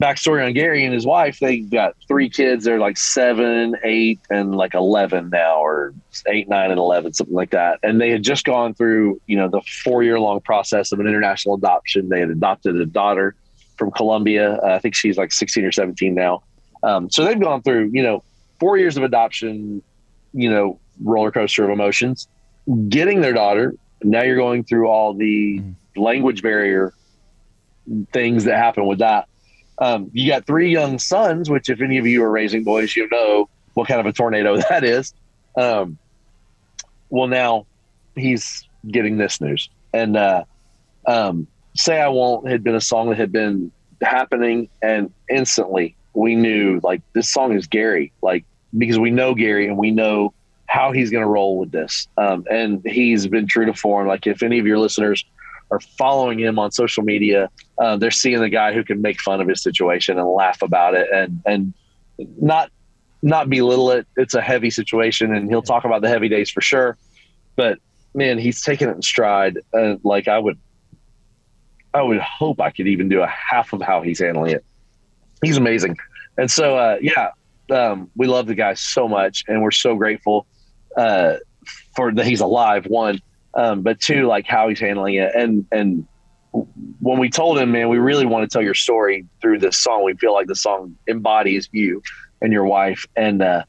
backstory 0.01 0.45
on 0.45 0.53
Gary 0.53 0.83
and 0.83 0.93
his 0.93 1.05
wife, 1.05 1.39
they 1.39 1.59
got 1.59 1.95
three 2.07 2.29
kids. 2.29 2.65
They're 2.65 2.79
like 2.79 2.97
seven, 2.97 3.75
eight, 3.83 4.19
and 4.29 4.55
like 4.55 4.73
11 4.73 5.29
now, 5.29 5.63
or 5.63 5.93
eight, 6.27 6.49
nine, 6.49 6.71
and 6.71 6.79
11, 6.79 7.13
something 7.13 7.35
like 7.35 7.51
that. 7.51 7.79
And 7.83 8.01
they 8.01 8.09
had 8.09 8.23
just 8.23 8.43
gone 8.43 8.73
through, 8.73 9.21
you 9.27 9.37
know, 9.37 9.47
the 9.47 9.61
four 9.83 10.03
year 10.03 10.19
long 10.19 10.41
process 10.41 10.91
of 10.91 10.99
an 10.99 11.07
international 11.07 11.55
adoption. 11.55 12.09
They 12.09 12.19
had 12.19 12.29
adopted 12.29 12.75
a 12.75 12.85
daughter 12.85 13.35
from 13.77 13.91
Colombia. 13.91 14.55
Uh, 14.55 14.75
I 14.75 14.79
think 14.79 14.95
she's 14.95 15.17
like 15.17 15.31
16 15.31 15.63
or 15.63 15.71
17 15.71 16.13
now. 16.13 16.43
Um, 16.83 17.09
so 17.09 17.23
they've 17.23 17.39
gone 17.39 17.61
through, 17.61 17.91
you 17.93 18.01
know, 18.01 18.23
four 18.59 18.77
years 18.77 18.97
of 18.97 19.03
adoption, 19.03 19.83
you 20.33 20.49
know, 20.49 20.79
roller 21.03 21.31
coaster 21.31 21.63
of 21.63 21.69
emotions, 21.69 22.27
getting 22.89 23.21
their 23.21 23.33
daughter. 23.33 23.75
Now 24.03 24.23
you're 24.23 24.35
going 24.35 24.63
through 24.63 24.87
all 24.87 25.13
the 25.13 25.59
mm. 25.59 25.75
language 25.95 26.41
barrier 26.41 26.93
things 28.11 28.45
that 28.45 28.57
happen 28.57 28.85
with 28.85 28.99
that 28.99 29.27
um, 29.81 30.11
you 30.13 30.29
got 30.29 30.45
three 30.45 30.71
young 30.71 30.99
sons, 30.99 31.49
which, 31.49 31.67
if 31.67 31.81
any 31.81 31.97
of 31.97 32.05
you 32.05 32.23
are 32.23 32.29
raising 32.29 32.63
boys, 32.63 32.95
you 32.95 33.09
know 33.11 33.49
what 33.73 33.87
kind 33.87 33.99
of 33.99 34.05
a 34.05 34.13
tornado 34.13 34.57
that 34.69 34.83
is. 34.83 35.13
Um, 35.57 35.97
well, 37.09 37.27
now 37.27 37.65
he's 38.15 38.67
getting 38.87 39.17
this 39.17 39.41
news. 39.41 39.69
And 39.91 40.15
uh, 40.15 40.43
um, 41.07 41.47
Say 41.75 41.99
I 41.99 42.09
Won't 42.09 42.47
had 42.47 42.63
been 42.63 42.75
a 42.75 42.81
song 42.81 43.09
that 43.09 43.17
had 43.17 43.31
been 43.31 43.71
happening, 44.01 44.69
and 44.83 45.11
instantly 45.29 45.95
we 46.13 46.35
knew 46.35 46.79
like 46.83 47.01
this 47.13 47.29
song 47.29 47.53
is 47.53 47.65
Gary, 47.65 48.13
like 48.21 48.45
because 48.77 48.99
we 48.99 49.09
know 49.09 49.33
Gary 49.33 49.67
and 49.67 49.77
we 49.77 49.89
know 49.89 50.33
how 50.67 50.91
he's 50.91 51.09
going 51.09 51.23
to 51.23 51.27
roll 51.27 51.57
with 51.57 51.71
this. 51.71 52.07
Um, 52.17 52.45
and 52.49 52.81
he's 52.85 53.27
been 53.27 53.47
true 53.47 53.65
to 53.65 53.73
form. 53.73 54.07
Like 54.07 54.27
if 54.27 54.43
any 54.43 54.59
of 54.59 54.67
your 54.67 54.77
listeners 54.77 55.25
are 55.71 55.79
following 55.79 56.39
him 56.39 56.59
on 56.59 56.71
social 56.71 57.03
media, 57.03 57.49
uh, 57.79 57.95
they're 57.95 58.11
seeing 58.11 58.39
the 58.39 58.49
guy 58.49 58.73
who 58.73 58.83
can 58.83 59.01
make 59.01 59.19
fun 59.21 59.41
of 59.41 59.47
his 59.47 59.63
situation 59.63 60.19
and 60.19 60.27
laugh 60.27 60.61
about 60.61 60.93
it 60.93 61.07
and 61.11 61.41
and 61.45 61.73
not 62.39 62.69
not 63.21 63.49
belittle 63.49 63.91
it. 63.91 64.07
It's 64.17 64.33
a 64.33 64.41
heavy 64.41 64.69
situation, 64.69 65.33
and 65.33 65.49
he'll 65.49 65.61
talk 65.61 65.85
about 65.85 66.01
the 66.01 66.09
heavy 66.09 66.29
days 66.29 66.49
for 66.49 66.61
sure. 66.61 66.97
But 67.55 67.79
man, 68.13 68.37
he's 68.37 68.61
taking 68.61 68.89
it 68.89 68.95
in 68.95 69.01
stride. 69.01 69.59
Uh, 69.73 69.95
like 70.03 70.27
I 70.27 70.39
would, 70.39 70.59
I 71.93 72.01
would 72.01 72.19
hope 72.19 72.59
I 72.61 72.71
could 72.71 72.87
even 72.87 73.09
do 73.09 73.21
a 73.21 73.27
half 73.27 73.73
of 73.73 73.81
how 73.81 74.01
he's 74.01 74.19
handling 74.19 74.53
it. 74.53 74.65
He's 75.43 75.57
amazing, 75.57 75.97
and 76.37 76.49
so 76.49 76.77
uh, 76.77 76.97
yeah, 77.01 77.31
um, 77.71 78.09
we 78.15 78.27
love 78.27 78.47
the 78.47 78.55
guy 78.55 78.73
so 78.73 79.07
much, 79.07 79.43
and 79.47 79.61
we're 79.61 79.71
so 79.71 79.95
grateful 79.95 80.45
uh, 80.97 81.35
for 81.95 82.11
that 82.13 82.25
he's 82.25 82.41
alive. 82.41 82.85
One, 82.85 83.19
um, 83.53 83.81
but 83.81 83.99
two, 83.99 84.27
like 84.27 84.45
how 84.47 84.69
he's 84.69 84.79
handling 84.79 85.15
it, 85.15 85.31
and 85.35 85.65
and 85.71 86.07
when 86.99 87.19
we 87.19 87.29
told 87.29 87.57
him, 87.57 87.71
man, 87.71 87.89
we 87.89 87.97
really 87.97 88.25
want 88.25 88.49
to 88.49 88.53
tell 88.53 88.63
your 88.63 88.73
story 88.73 89.25
through 89.41 89.59
this 89.59 89.77
song. 89.77 90.03
We 90.03 90.13
feel 90.15 90.33
like 90.33 90.47
the 90.47 90.55
song 90.55 90.95
embodies 91.07 91.69
you 91.71 92.03
and 92.41 92.51
your 92.51 92.65
wife, 92.65 93.05
and 93.15 93.41
uh, 93.41 93.63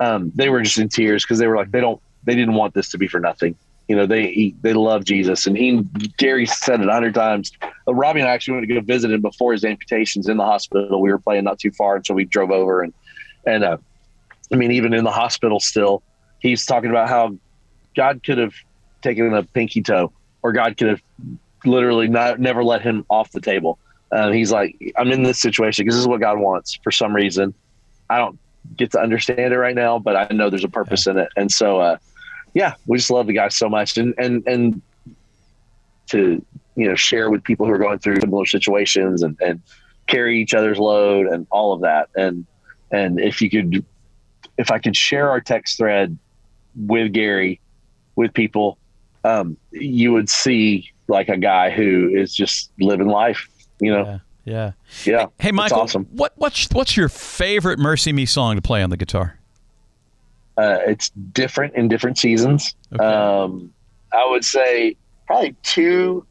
um, 0.00 0.32
they 0.34 0.48
were 0.48 0.62
just 0.62 0.78
in 0.78 0.88
tears 0.88 1.24
because 1.24 1.38
they 1.38 1.46
were 1.46 1.56
like 1.56 1.70
they 1.70 1.80
don't 1.80 2.00
they 2.24 2.34
didn't 2.34 2.54
want 2.54 2.74
this 2.74 2.90
to 2.90 2.98
be 2.98 3.08
for 3.08 3.20
nothing. 3.20 3.56
You 3.88 3.96
know, 3.96 4.06
they 4.06 4.32
he, 4.32 4.54
they 4.62 4.72
love 4.72 5.04
Jesus, 5.04 5.46
and 5.46 5.56
he 5.56 5.82
Gary 6.16 6.46
said 6.46 6.80
it 6.80 6.88
a 6.88 6.92
hundred 6.92 7.14
times. 7.14 7.52
Uh, 7.86 7.94
Robby 7.94 8.20
and 8.20 8.28
I 8.28 8.32
actually 8.32 8.54
went 8.54 8.68
to 8.68 8.74
go 8.74 8.80
visit 8.80 9.10
him 9.10 9.20
before 9.20 9.52
his 9.52 9.64
amputations 9.64 10.28
in 10.28 10.36
the 10.36 10.44
hospital. 10.44 11.00
We 11.00 11.10
were 11.10 11.18
playing 11.18 11.44
not 11.44 11.58
too 11.58 11.72
far, 11.72 11.96
and 11.96 12.06
so 12.06 12.14
we 12.14 12.24
drove 12.24 12.50
over, 12.50 12.82
and 12.82 12.94
and 13.46 13.64
uh, 13.64 13.78
I 14.52 14.56
mean, 14.56 14.70
even 14.72 14.94
in 14.94 15.04
the 15.04 15.10
hospital, 15.10 15.60
still 15.60 16.02
he's 16.40 16.66
talking 16.66 16.90
about 16.90 17.08
how 17.08 17.36
God 17.96 18.22
could 18.22 18.38
have 18.38 18.54
taken 19.02 19.32
a 19.34 19.42
pinky 19.42 19.82
toe, 19.82 20.12
or 20.42 20.52
God 20.52 20.76
could 20.76 20.88
have 20.88 21.02
literally 21.64 22.08
not 22.08 22.40
never 22.40 22.64
let 22.64 22.82
him 22.82 23.04
off 23.08 23.30
the 23.32 23.40
table. 23.40 23.78
Uh, 24.10 24.30
he's 24.30 24.52
like, 24.52 24.76
I'm 24.96 25.10
in 25.10 25.22
this 25.22 25.38
situation 25.38 25.84
because 25.84 25.96
this 25.96 26.02
is 26.02 26.08
what 26.08 26.20
God 26.20 26.38
wants 26.38 26.78
for 26.82 26.90
some 26.90 27.14
reason. 27.14 27.54
I 28.10 28.18
don't 28.18 28.38
get 28.76 28.90
to 28.92 29.00
understand 29.00 29.52
it 29.52 29.58
right 29.58 29.74
now, 29.74 29.98
but 29.98 30.16
I 30.16 30.34
know 30.34 30.50
there's 30.50 30.64
a 30.64 30.68
purpose 30.68 31.06
yeah. 31.06 31.12
in 31.12 31.18
it. 31.20 31.28
And 31.36 31.50
so, 31.50 31.80
uh, 31.80 31.96
yeah, 32.54 32.74
we 32.86 32.98
just 32.98 33.10
love 33.10 33.26
the 33.26 33.32
guy 33.32 33.48
so 33.48 33.68
much, 33.68 33.96
and 33.96 34.14
and 34.18 34.46
and 34.46 34.82
to 36.08 36.44
you 36.76 36.88
know 36.88 36.94
share 36.94 37.30
with 37.30 37.42
people 37.42 37.66
who 37.66 37.72
are 37.72 37.78
going 37.78 37.98
through 37.98 38.20
similar 38.20 38.46
situations 38.46 39.22
and 39.22 39.38
and 39.40 39.62
carry 40.06 40.40
each 40.40 40.52
other's 40.52 40.78
load 40.78 41.26
and 41.26 41.46
all 41.50 41.72
of 41.72 41.80
that. 41.80 42.10
And 42.16 42.46
and 42.90 43.18
if 43.18 43.40
you 43.40 43.48
could, 43.48 43.84
if 44.58 44.70
I 44.70 44.78
could 44.78 44.94
share 44.94 45.30
our 45.30 45.40
text 45.40 45.78
thread 45.78 46.18
with 46.76 47.12
Gary, 47.12 47.60
with 48.16 48.34
people, 48.34 48.78
um, 49.24 49.56
you 49.70 50.12
would 50.12 50.28
see 50.28 50.90
like 51.08 51.28
a 51.28 51.36
guy 51.36 51.70
who 51.70 52.10
is 52.14 52.34
just 52.34 52.70
living 52.80 53.08
life, 53.08 53.48
you 53.80 53.92
know? 53.92 54.04
Yeah. 54.04 54.18
Yeah. 54.44 54.72
yeah 55.04 55.26
hey, 55.38 55.52
Michael, 55.52 55.80
awesome. 55.80 56.04
what, 56.06 56.32
what's, 56.36 56.68
what's 56.72 56.96
your 56.96 57.08
favorite 57.08 57.78
MercyMe 57.78 58.28
song 58.28 58.56
to 58.56 58.62
play 58.62 58.82
on 58.82 58.90
the 58.90 58.96
guitar? 58.96 59.38
Uh, 60.56 60.78
it's 60.86 61.10
different 61.32 61.74
in 61.74 61.88
different 61.88 62.18
seasons. 62.18 62.74
Okay. 62.92 63.04
Um, 63.04 63.72
I 64.12 64.28
would 64.28 64.44
say 64.44 64.96
probably 65.26 65.56
two. 65.62 66.26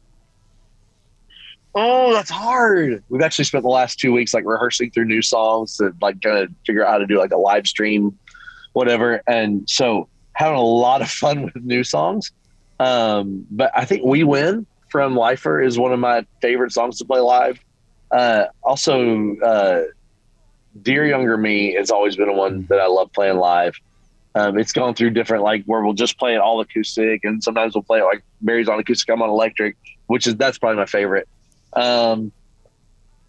Oh, 1.74 2.12
that's 2.12 2.30
hard. 2.30 3.02
We've 3.08 3.22
actually 3.22 3.46
spent 3.46 3.62
the 3.62 3.70
last 3.70 3.98
two 3.98 4.12
weeks 4.12 4.34
like 4.34 4.44
rehearsing 4.44 4.90
through 4.90 5.06
new 5.06 5.22
songs 5.22 5.76
to 5.78 5.92
like 6.00 6.20
kind 6.20 6.38
of 6.38 6.50
figure 6.66 6.84
out 6.84 6.92
how 6.92 6.98
to 6.98 7.06
do 7.06 7.18
like 7.18 7.32
a 7.32 7.38
live 7.38 7.66
stream, 7.66 8.16
whatever. 8.74 9.22
And 9.26 9.68
so 9.68 10.08
having 10.34 10.56
a 10.56 10.62
lot 10.62 11.02
of 11.02 11.10
fun 11.10 11.42
with 11.54 11.56
new 11.56 11.82
songs. 11.82 12.30
Um, 12.82 13.46
but 13.50 13.70
I 13.74 13.84
think 13.84 14.04
"We 14.04 14.24
Win" 14.24 14.66
from 14.88 15.14
Lifer 15.14 15.60
is 15.60 15.78
one 15.78 15.92
of 15.92 16.00
my 16.00 16.26
favorite 16.40 16.72
songs 16.72 16.98
to 16.98 17.04
play 17.04 17.20
live. 17.20 17.60
Uh, 18.10 18.46
also, 18.62 19.36
uh, 19.36 19.82
"Dear 20.82 21.06
Younger 21.06 21.36
Me" 21.36 21.74
has 21.74 21.92
always 21.92 22.16
been 22.16 22.36
one 22.36 22.66
that 22.68 22.80
I 22.80 22.86
love 22.86 23.12
playing 23.12 23.36
live. 23.36 23.74
Um, 24.34 24.58
it's 24.58 24.72
gone 24.72 24.94
through 24.94 25.10
different 25.10 25.44
like 25.44 25.64
where 25.66 25.82
we'll 25.82 25.92
just 25.92 26.18
play 26.18 26.34
it 26.34 26.38
all 26.38 26.60
acoustic, 26.60 27.20
and 27.22 27.42
sometimes 27.42 27.74
we'll 27.74 27.84
play 27.84 28.00
it 28.00 28.04
like 28.04 28.24
Barry's 28.40 28.68
on 28.68 28.80
acoustic, 28.80 29.08
I'm 29.10 29.22
on 29.22 29.30
electric, 29.30 29.76
which 30.06 30.26
is 30.26 30.34
that's 30.34 30.58
probably 30.58 30.78
my 30.78 30.86
favorite. 30.86 31.28
Um, 31.74 32.32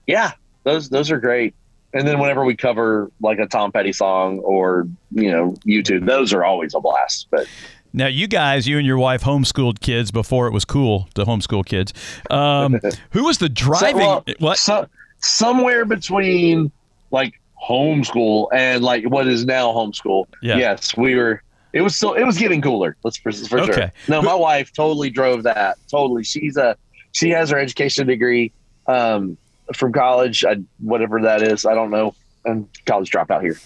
yeah, 0.08 0.32
those 0.64 0.90
those 0.90 1.12
are 1.12 1.20
great. 1.20 1.54
And 1.94 2.08
then 2.08 2.18
whenever 2.18 2.44
we 2.44 2.56
cover 2.56 3.12
like 3.22 3.38
a 3.38 3.46
Tom 3.46 3.72
Petty 3.72 3.94
song 3.94 4.40
or 4.40 4.88
you 5.12 5.30
know 5.30 5.54
U2, 5.68 6.08
those 6.08 6.34
are 6.34 6.44
always 6.44 6.74
a 6.74 6.80
blast. 6.80 7.28
But 7.30 7.48
Now, 7.94 8.08
you 8.08 8.28
guys, 8.28 8.68
you 8.68 8.78
and 8.80 8.88
your 8.88 8.98
wife 8.98 9.24
homeschooled 9.24 9.80
kids 9.80 10.10
before 10.12 10.48
it 10.48 10.52
was 10.52 10.66
cool 10.66 11.08
to 11.14 11.26
homeschool 11.26 11.64
kids. 11.66 11.94
Um, 12.32 12.80
who 13.12 13.24
was 13.26 13.38
the 13.38 13.50
driving? 13.50 14.02
So, 14.02 14.08
well, 14.08 14.24
what? 14.40 14.58
So, 14.58 14.88
somewhere 15.20 15.86
between 15.86 16.72
like 17.12 17.40
homeschool 17.62 18.48
and 18.52 18.84
like 18.84 19.06
what 19.06 19.28
is 19.28 19.46
now 19.46 19.68
homeschool. 19.68 20.26
Yeah. 20.42 20.58
Yes, 20.58 20.98
we 20.98 21.16
were. 21.16 21.42
It 21.72 21.82
was 21.82 21.96
still. 21.96 22.14
It 22.14 22.24
was 22.24 22.38
getting 22.38 22.62
cooler. 22.62 22.96
Let's 23.04 23.18
for, 23.18 23.32
for 23.32 23.60
Okay. 23.62 23.74
sure. 23.74 23.92
No, 24.08 24.22
my 24.22 24.36
wife 24.36 24.74
totally 24.74 25.10
drove 25.10 25.44
that. 25.44 25.78
Totally. 25.90 26.24
She's 26.24 26.58
a. 26.58 26.76
She 27.12 27.30
has 27.30 27.52
her 27.52 27.60
education 27.60 28.08
degree 28.08 28.52
um, 28.88 29.38
from 29.76 29.94
college. 29.94 30.44
I, 30.44 30.58
whatever 30.80 31.22
that 31.22 31.44
is, 31.44 31.66
I 31.66 31.76
don't 31.76 31.92
know. 31.92 32.16
And 32.46 32.68
college 32.86 33.12
dropout 33.12 33.42
here. 33.42 33.60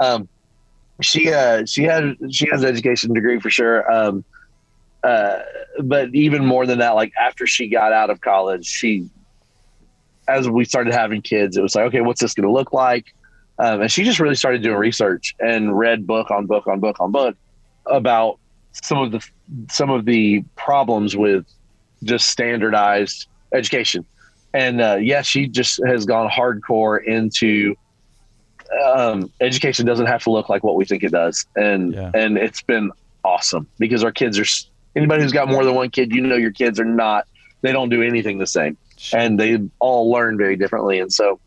Um, 0.00 0.28
she 1.00 1.32
uh 1.32 1.64
she 1.66 1.84
had 1.84 2.16
she 2.30 2.48
has 2.50 2.62
an 2.62 2.68
education 2.68 3.12
degree 3.12 3.40
for 3.40 3.50
sure. 3.50 3.90
Um, 3.90 4.24
uh, 5.02 5.40
but 5.82 6.14
even 6.14 6.44
more 6.46 6.66
than 6.66 6.78
that, 6.78 6.90
like 6.90 7.12
after 7.20 7.46
she 7.46 7.68
got 7.68 7.92
out 7.92 8.10
of 8.10 8.20
college, 8.20 8.64
she 8.64 9.08
as 10.28 10.48
we 10.48 10.64
started 10.64 10.94
having 10.94 11.20
kids, 11.20 11.56
it 11.56 11.62
was 11.62 11.74
like, 11.74 11.84
okay, 11.86 12.00
what's 12.00 12.20
this 12.20 12.32
going 12.32 12.46
to 12.46 12.52
look 12.52 12.72
like? 12.72 13.14
Um, 13.58 13.82
and 13.82 13.92
she 13.92 14.02
just 14.02 14.18
really 14.18 14.34
started 14.34 14.62
doing 14.62 14.76
research 14.76 15.34
and 15.38 15.76
read 15.78 16.06
book 16.06 16.30
on 16.30 16.46
book 16.46 16.66
on 16.66 16.80
book 16.80 16.96
on 17.00 17.12
book 17.12 17.36
about 17.86 18.38
some 18.72 18.98
of 18.98 19.12
the 19.12 19.24
some 19.70 19.90
of 19.90 20.04
the 20.06 20.42
problems 20.56 21.16
with 21.16 21.46
just 22.02 22.28
standardized 22.28 23.26
education. 23.52 24.04
And 24.52 24.80
uh, 24.80 24.96
yeah, 25.00 25.22
she 25.22 25.46
just 25.46 25.80
has 25.86 26.06
gone 26.06 26.30
hardcore 26.30 27.04
into 27.04 27.76
um, 28.94 29.30
education 29.40 29.86
doesn't 29.86 30.06
have 30.06 30.22
to 30.24 30.30
look 30.30 30.48
like 30.48 30.62
what 30.64 30.76
we 30.76 30.84
think 30.84 31.02
it 31.02 31.12
does, 31.12 31.46
and 31.56 31.94
Yeah. 31.94 32.10
and 32.14 32.36
it's 32.38 32.62
been 32.62 32.90
awesome 33.24 33.66
because 33.78 34.04
our 34.04 34.12
kids 34.12 34.38
are 34.38 34.44
anybody 34.96 35.22
who's 35.22 35.32
got 35.32 35.48
more 35.48 35.64
than 35.64 35.74
one 35.74 35.90
kid, 35.90 36.12
you 36.14 36.20
know, 36.20 36.36
your 36.36 36.50
kids 36.52 36.78
are 36.78 36.84
not 36.84 37.26
they 37.62 37.72
don't 37.72 37.88
do 37.88 38.02
anything 38.02 38.36
the 38.38 38.46
same 38.46 38.76
and 39.14 39.40
they 39.40 39.58
all 39.78 40.10
learn 40.10 40.36
very 40.36 40.54
differently. 40.56 40.98
And 41.00 41.10
so, 41.12 41.40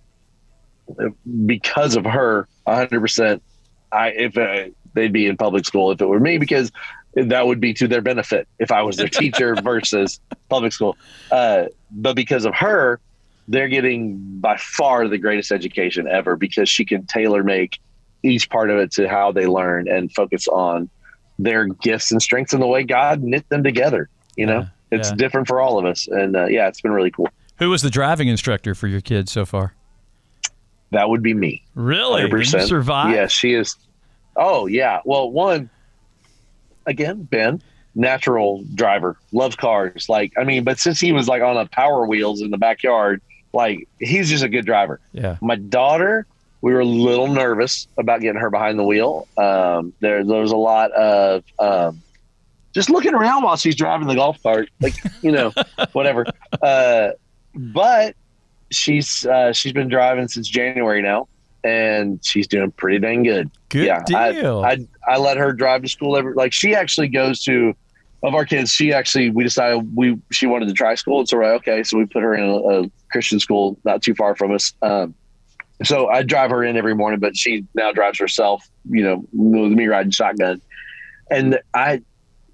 uh, 1.00 1.10
because 1.46 1.96
of 1.96 2.06
her, 2.06 2.48
100, 2.64 3.00
percent 3.00 3.44
I 3.92 4.10
if 4.10 4.38
uh, 4.38 4.66
they'd 4.94 5.14
be 5.14 5.28
in 5.28 5.38
public 5.38 5.66
school 5.66 5.92
if 5.92 6.02
it 6.02 6.06
were 6.08 6.20
me, 6.20 6.38
because 6.40 6.72
that 7.14 7.46
would 7.48 7.60
be 7.60 7.74
to 7.76 7.88
their 7.88 8.02
benefit 8.02 8.48
if 8.60 8.72
I 8.72 8.82
was 8.82 8.98
their 8.98 9.08
teacher 9.08 9.56
versus 9.64 10.20
public 10.50 10.74
school. 10.74 10.98
Uh, 11.32 11.66
but 11.92 12.16
because 12.16 12.46
of 12.46 12.54
her, 12.56 13.00
they're 13.48 13.68
getting 13.70 14.18
by 14.40 14.58
far 14.58 15.08
the 15.08 15.18
greatest 15.18 15.52
education 15.52 16.08
ever 16.08 16.36
because 16.36 16.68
she 16.70 16.84
can 16.86 17.06
tailor 17.06 17.44
make 17.44 17.80
each 18.24 18.50
part 18.50 18.70
of 18.70 18.78
it 18.78 18.92
to 18.92 19.08
how 19.08 19.32
they 19.32 19.46
learn 19.48 19.88
and 19.88 20.12
focus 20.14 20.48
on 20.48 20.90
their 21.40 21.66
gifts 21.68 22.12
and 22.12 22.22
strengths 22.22 22.52
and 22.54 22.62
the 22.62 22.68
way 22.68 22.84
God 22.84 23.22
knit 23.22 23.48
them 23.50 23.64
together. 23.64 24.10
You 24.36 24.46
know, 24.48 24.60
Yeah, 24.60 24.68
it's 25.00 25.10
yeah. 25.10 25.16
different 25.16 25.48
for 25.48 25.62
all 25.62 25.78
of 25.80 25.86
us, 25.86 26.08
and 26.08 26.36
uh, 26.36 26.46
yeah, 26.48 26.68
it's 26.68 26.82
been 26.82 26.92
really 26.92 27.12
cool. 27.12 27.30
Who 27.60 27.70
was 27.70 27.82
the 27.82 27.90
driving 27.90 28.28
instructor 28.28 28.76
for 28.76 28.88
your 28.88 29.02
kids 29.02 29.32
so 29.32 29.46
far? 29.46 29.74
That 30.92 31.10
would 31.10 31.22
be 31.24 31.34
me. 31.34 31.64
Really? 31.76 32.22
Did 32.24 32.32
you 32.32 32.38
100%. 32.60 32.68
survive? 32.68 33.14
Yeah, 33.16 33.28
she 33.28 33.54
is. 33.54 33.76
Oh 34.36 34.68
yeah. 34.68 35.00
Well, 35.06 35.32
one 35.32 35.70
again, 36.86 37.24
Ben, 37.24 37.62
natural 37.96 38.64
driver, 38.76 39.18
loves 39.32 39.56
cars. 39.56 40.08
Like 40.10 40.34
I 40.38 40.44
mean, 40.44 40.64
but 40.64 40.80
since 40.80 41.00
he 41.00 41.12
was 41.12 41.28
like 41.28 41.42
on 41.42 41.58
a 41.58 41.66
power 41.68 42.06
wheels 42.06 42.42
in 42.42 42.52
the 42.52 42.58
backyard, 42.58 43.22
like 43.58 43.88
he's 44.00 44.30
just 44.30 44.44
a 44.44 44.50
good 44.50 44.66
driver. 44.66 45.02
Yeah. 45.12 45.38
My 45.42 45.56
daughter, 45.56 46.28
we 46.62 46.74
were 46.74 46.80
a 46.80 46.86
little 46.86 47.28
nervous 47.28 47.88
about 47.98 48.22
getting 48.22 48.40
her 48.40 48.52
behind 48.52 48.78
the 48.78 48.84
wheel. 48.84 49.28
Um, 49.36 49.94
there, 50.00 50.24
there 50.24 50.42
was 50.42 50.52
a 50.52 50.58
lot 50.58 50.92
of 50.92 51.44
um, 51.58 52.02
just 52.74 52.92
looking 52.92 53.16
around 53.16 53.44
while 53.44 53.58
she's 53.58 53.76
driving 53.76 54.08
the 54.08 54.16
golf 54.16 54.42
cart, 54.44 54.70
like 54.80 54.94
you 55.24 55.32
know, 55.32 55.52
whatever. 55.94 56.26
Uh, 56.62 57.10
but 57.56 58.16
she's 58.70 59.26
uh, 59.26 59.52
she's 59.52 59.74
been 59.74 59.90
driving 59.90 60.28
since 60.28 60.48
January 60.48 61.02
now, 61.02 61.28
and 61.64 62.24
she's 62.24 62.48
doing 62.48 62.70
pretty 62.72 63.00
dang 63.00 63.24
good. 63.24 63.50
Good 63.70 63.88
yeah, 63.88 64.04
deal. 64.06 64.64
I, 64.64 64.70
I 64.70 64.88
I 65.16 65.18
let 65.18 65.38
her 65.38 65.52
drive 65.52 65.82
to 65.82 65.90
school 65.90 66.16
every 66.16 66.36
like 66.36 66.54
she 66.54 66.76
actually 66.76 67.08
goes 67.08 67.44
to 67.46 67.76
of 68.24 68.34
our 68.34 68.46
kids. 68.46 68.72
She 68.72 68.94
actually 68.94 69.30
we 69.30 69.44
decided 69.44 69.96
we 69.96 70.18
she 70.32 70.48
wanted 70.48 70.68
to 70.68 70.74
try 70.74 70.96
school, 70.96 71.20
and 71.20 71.30
so 71.30 71.38
we're 71.38 71.52
like, 71.52 71.62
okay, 71.62 71.84
so 71.84 71.98
we 71.98 72.06
put 72.06 72.24
her 72.24 72.36
in 72.36 72.44
a, 72.44 72.56
a 72.56 72.92
Christian 73.12 73.40
school 73.40 73.80
not 73.84 74.02
too 74.02 74.16
far 74.16 74.36
from 74.36 74.54
us. 74.54 74.74
Um, 74.82 75.14
so 75.84 76.08
I 76.08 76.24
drive 76.24 76.50
her 76.50 76.64
in 76.64 76.76
every 76.76 76.96
morning, 76.96 77.20
but 77.20 77.38
she 77.38 77.66
now 77.76 77.92
drives 77.92 78.20
herself. 78.20 78.68
You 78.90 79.04
know, 79.04 79.26
with 79.34 79.72
me 79.72 79.88
riding 79.88 80.12
shotgun, 80.12 80.62
and 81.30 81.60
I. 81.74 82.02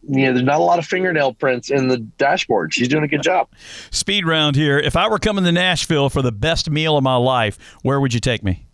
You 0.05 0.25
know, 0.25 0.33
there's 0.33 0.43
not 0.43 0.59
a 0.59 0.63
lot 0.63 0.79
of 0.79 0.85
fingernail 0.85 1.35
prints 1.35 1.71
in 1.71 1.87
the 1.87 1.97
dashboard. 1.97 2.73
She's 2.73 2.89
doing 2.89 3.05
a 3.05 3.07
good 3.07 3.23
job. 3.23 3.47
Speed 3.89 4.27
round 4.27 4.57
here. 4.57 4.77
If 4.77 4.97
I 4.97 5.07
were 5.07 5.17
coming 5.17 5.45
to 5.45 5.51
Nashville 5.53 6.09
for 6.09 6.21
the 6.21 6.33
best 6.33 6.69
meal 6.69 6.97
of 6.97 7.05
my 7.05 7.15
life, 7.15 7.57
where 7.83 8.01
would 8.01 8.13
you 8.13 8.19
take 8.19 8.43
me? 8.43 8.67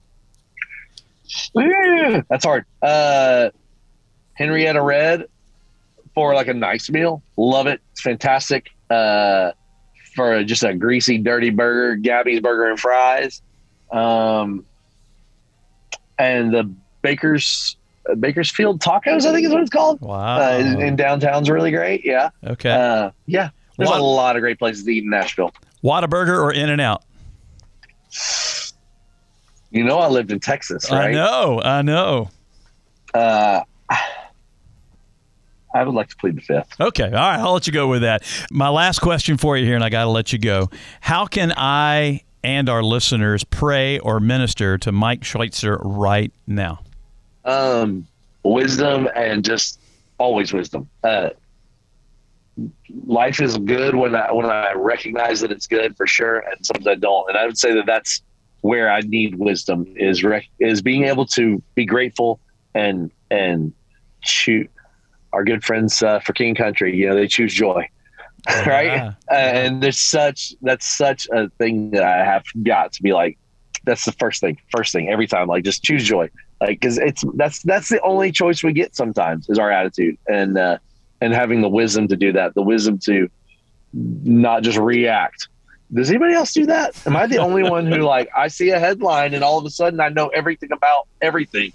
That's 1.54 2.44
hard. 2.44 2.66
Uh, 2.82 3.52
Henrietta 4.34 4.82
Red 4.82 5.28
for 6.16 6.34
like 6.34 6.48
a 6.48 6.54
nice 6.54 6.90
meal. 6.90 7.22
Love 7.38 7.68
it. 7.68 7.82
It's 7.92 8.02
fantastic. 8.02 8.70
Uh, 8.90 9.52
for 10.16 10.44
just 10.44 10.64
a 10.64 10.74
greasy, 10.74 11.18
dirty 11.18 11.50
burger, 11.50 11.96
Gabby's 11.96 12.40
Burger 12.42 12.70
and 12.70 12.80
Fries. 12.80 13.42
Um, 13.92 14.66
and 16.18 16.54
the 16.54 16.70
Baker's 17.02 17.78
uh, 18.10 18.16
Bakersfield 18.16 18.82
Tacos, 18.82 19.26
I 19.26 19.32
think 19.34 19.46
is 19.46 19.52
what 19.54 19.62
it's 19.62 19.70
called. 19.70 20.02
Wow. 20.02 20.40
Uh, 20.40 20.58
in, 20.58 20.82
in 20.82 20.96
downtown's 20.96 21.50
really 21.50 21.72
great. 21.72 22.04
Yeah. 22.04 22.30
okay. 22.46 22.72
Uh, 22.72 23.12
yeah. 23.28 23.50
There's 23.78 23.90
What- 23.90 24.00
a 24.02 24.04
lot 24.04 24.36
of 24.36 24.42
great 24.42 24.60
places 24.60 24.84
to 24.84 24.92
eat 24.92 25.04
in 25.04 25.10
Nashville. 25.10 25.54
Whataburger 25.84 26.38
or 26.44 26.52
In 26.52 26.70
and 26.70 26.82
Out? 26.82 27.04
You 29.72 29.84
know, 29.84 30.00
I 30.00 30.08
lived 30.10 30.32
in 30.32 30.40
Texas, 30.40 30.90
right? 30.92 31.10
I 31.10 31.14
know. 31.14 31.62
I 31.64 31.82
know. 31.84 32.30
I 35.74 35.84
would 35.84 35.96
like 35.96 36.10
to 36.10 36.16
plead 36.16 36.36
the 36.36 36.42
fifth. 36.42 36.80
Okay. 36.80 37.06
All 37.06 37.12
right. 37.12 37.40
I'll 37.40 37.54
let 37.54 37.68
you 37.68 37.74
go 37.74 37.88
with 37.88 38.02
that. 38.02 38.24
My 38.52 38.70
last 38.70 39.00
question 39.00 39.38
for 39.38 39.58
you 39.58 39.66
here, 39.66 39.76
and 39.76 39.84
I 39.84 39.90
got 39.90 40.04
to 40.04 40.10
let 40.10 40.34
you 40.34 40.40
go. 40.40 40.70
How 41.02 41.26
can 41.26 41.54
I 41.56 42.24
and 42.44 42.70
our 42.70 42.82
listeners 42.82 43.44
pray 43.44 44.00
or 44.00 44.20
minister 44.20 44.78
to 44.80 44.92
Mike 44.92 45.22
Scheuchzer 45.22 45.80
right 45.84 46.32
now? 46.48 46.80
um, 47.46 48.08
wisdom 48.44 49.10
and 49.16 49.44
just 49.44 49.80
always 50.18 50.54
wisdom. 50.54 50.90
Uh, 51.04 51.30
life 53.06 53.42
is 53.42 53.58
good 53.58 53.96
when 53.96 54.16
I 54.16 54.32
when 54.32 54.46
I 54.46 54.74
recognize 54.74 55.42
that 55.42 55.52
it's 55.52 55.68
good 55.68 55.96
for 55.98 56.08
sure, 56.08 56.40
and 56.40 56.66
sometimes 56.66 56.88
I 56.88 56.96
don't. 56.96 57.30
And 57.30 57.38
I 57.38 57.46
would 57.46 57.58
say 57.58 57.74
that 57.74 57.86
that's 57.86 58.22
where 58.62 58.92
I 58.92 59.02
need 59.02 59.36
wisdom 59.36 59.94
is 59.96 60.24
rec- 60.24 60.50
is 60.60 60.82
being 60.82 61.06
able 61.06 61.26
to 61.28 61.62
be 61.76 61.86
grateful 61.86 62.40
and 62.74 63.12
and 63.32 63.74
choose 64.22 64.68
our 65.34 65.44
good 65.44 65.64
friends 65.64 66.02
uh, 66.04 66.20
for 66.20 66.34
King 66.34 66.56
Country. 66.56 66.96
You 66.96 67.10
know, 67.10 67.16
they 67.16 67.28
choose 67.28 67.54
joy. 67.54 67.88
right 68.66 68.86
Yeah. 68.86 69.14
uh, 69.30 69.34
and 69.34 69.84
there's 69.84 70.00
such 70.00 70.54
that's 70.62 70.86
such 70.88 71.28
a 71.34 71.50
thing 71.60 71.92
that 71.92 72.04
i 72.04 72.24
have 72.24 72.46
got 72.64 72.94
to 72.94 73.04
be 73.04 73.12
like 73.12 73.38
that's 73.84 74.06
the 74.06 74.14
first 74.14 74.40
thing 74.40 74.58
first 74.72 74.94
thing 74.94 75.10
every 75.10 75.28
time 75.28 75.50
like 75.50 75.66
just 75.66 75.84
choose 75.84 76.06
joy 76.06 76.30
like 76.62 76.80
because 76.80 76.98
it's 77.00 77.22
that's 77.36 77.62
that's 77.64 77.90
the 77.90 78.02
only 78.02 78.32
choice 78.32 78.64
we 78.64 78.72
get 78.72 78.96
sometimes 78.96 79.50
is 79.50 79.60
our 79.60 79.70
attitude 79.70 80.18
and 80.30 80.58
uh 80.58 80.78
and 81.20 81.34
having 81.34 81.60
the 81.62 81.68
wisdom 81.68 82.08
to 82.08 82.16
do 82.16 82.32
that 82.32 82.54
the 82.56 82.62
wisdom 82.62 82.98
to 82.98 83.28
not 83.94 84.64
just 84.64 84.78
react 84.78 85.50
does 85.94 86.10
anybody 86.10 86.34
else 86.34 86.54
do 86.54 86.66
that 86.66 86.96
am 87.06 87.18
i 87.18 87.28
the 87.28 87.38
only 87.40 87.64
one 87.64 87.86
who 87.88 87.98
like 88.16 88.30
i 88.38 88.48
see 88.48 88.70
a 88.70 88.80
headline 88.80 89.34
and 89.34 89.44
all 89.44 89.58
of 89.58 89.66
a 89.66 89.70
sudden 89.70 90.00
i 90.00 90.08
know 90.08 90.28
everything 90.30 90.72
about 90.72 91.10
everything 91.22 91.74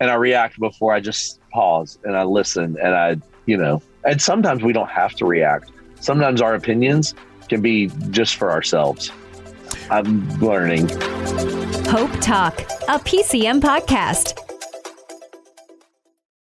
and 0.00 0.10
i 0.10 0.14
react 0.14 0.58
before 0.58 0.92
i 0.92 1.00
just 1.00 1.40
pause 1.50 1.98
and 2.04 2.16
i 2.16 2.22
listen 2.22 2.76
and 2.80 2.94
i 2.94 3.16
you 3.46 3.56
know 3.56 3.80
and 4.06 4.22
sometimes 4.22 4.62
we 4.62 4.72
don't 4.72 4.88
have 4.88 5.14
to 5.14 5.26
react. 5.26 5.70
Sometimes 6.00 6.40
our 6.40 6.54
opinions 6.54 7.14
can 7.48 7.60
be 7.60 7.88
just 8.10 8.36
for 8.36 8.50
ourselves. 8.50 9.10
I'm 9.90 10.28
learning. 10.38 10.88
Hope 11.88 12.12
Talk, 12.20 12.60
a 12.88 12.98
PCM 12.98 13.60
podcast. 13.60 14.55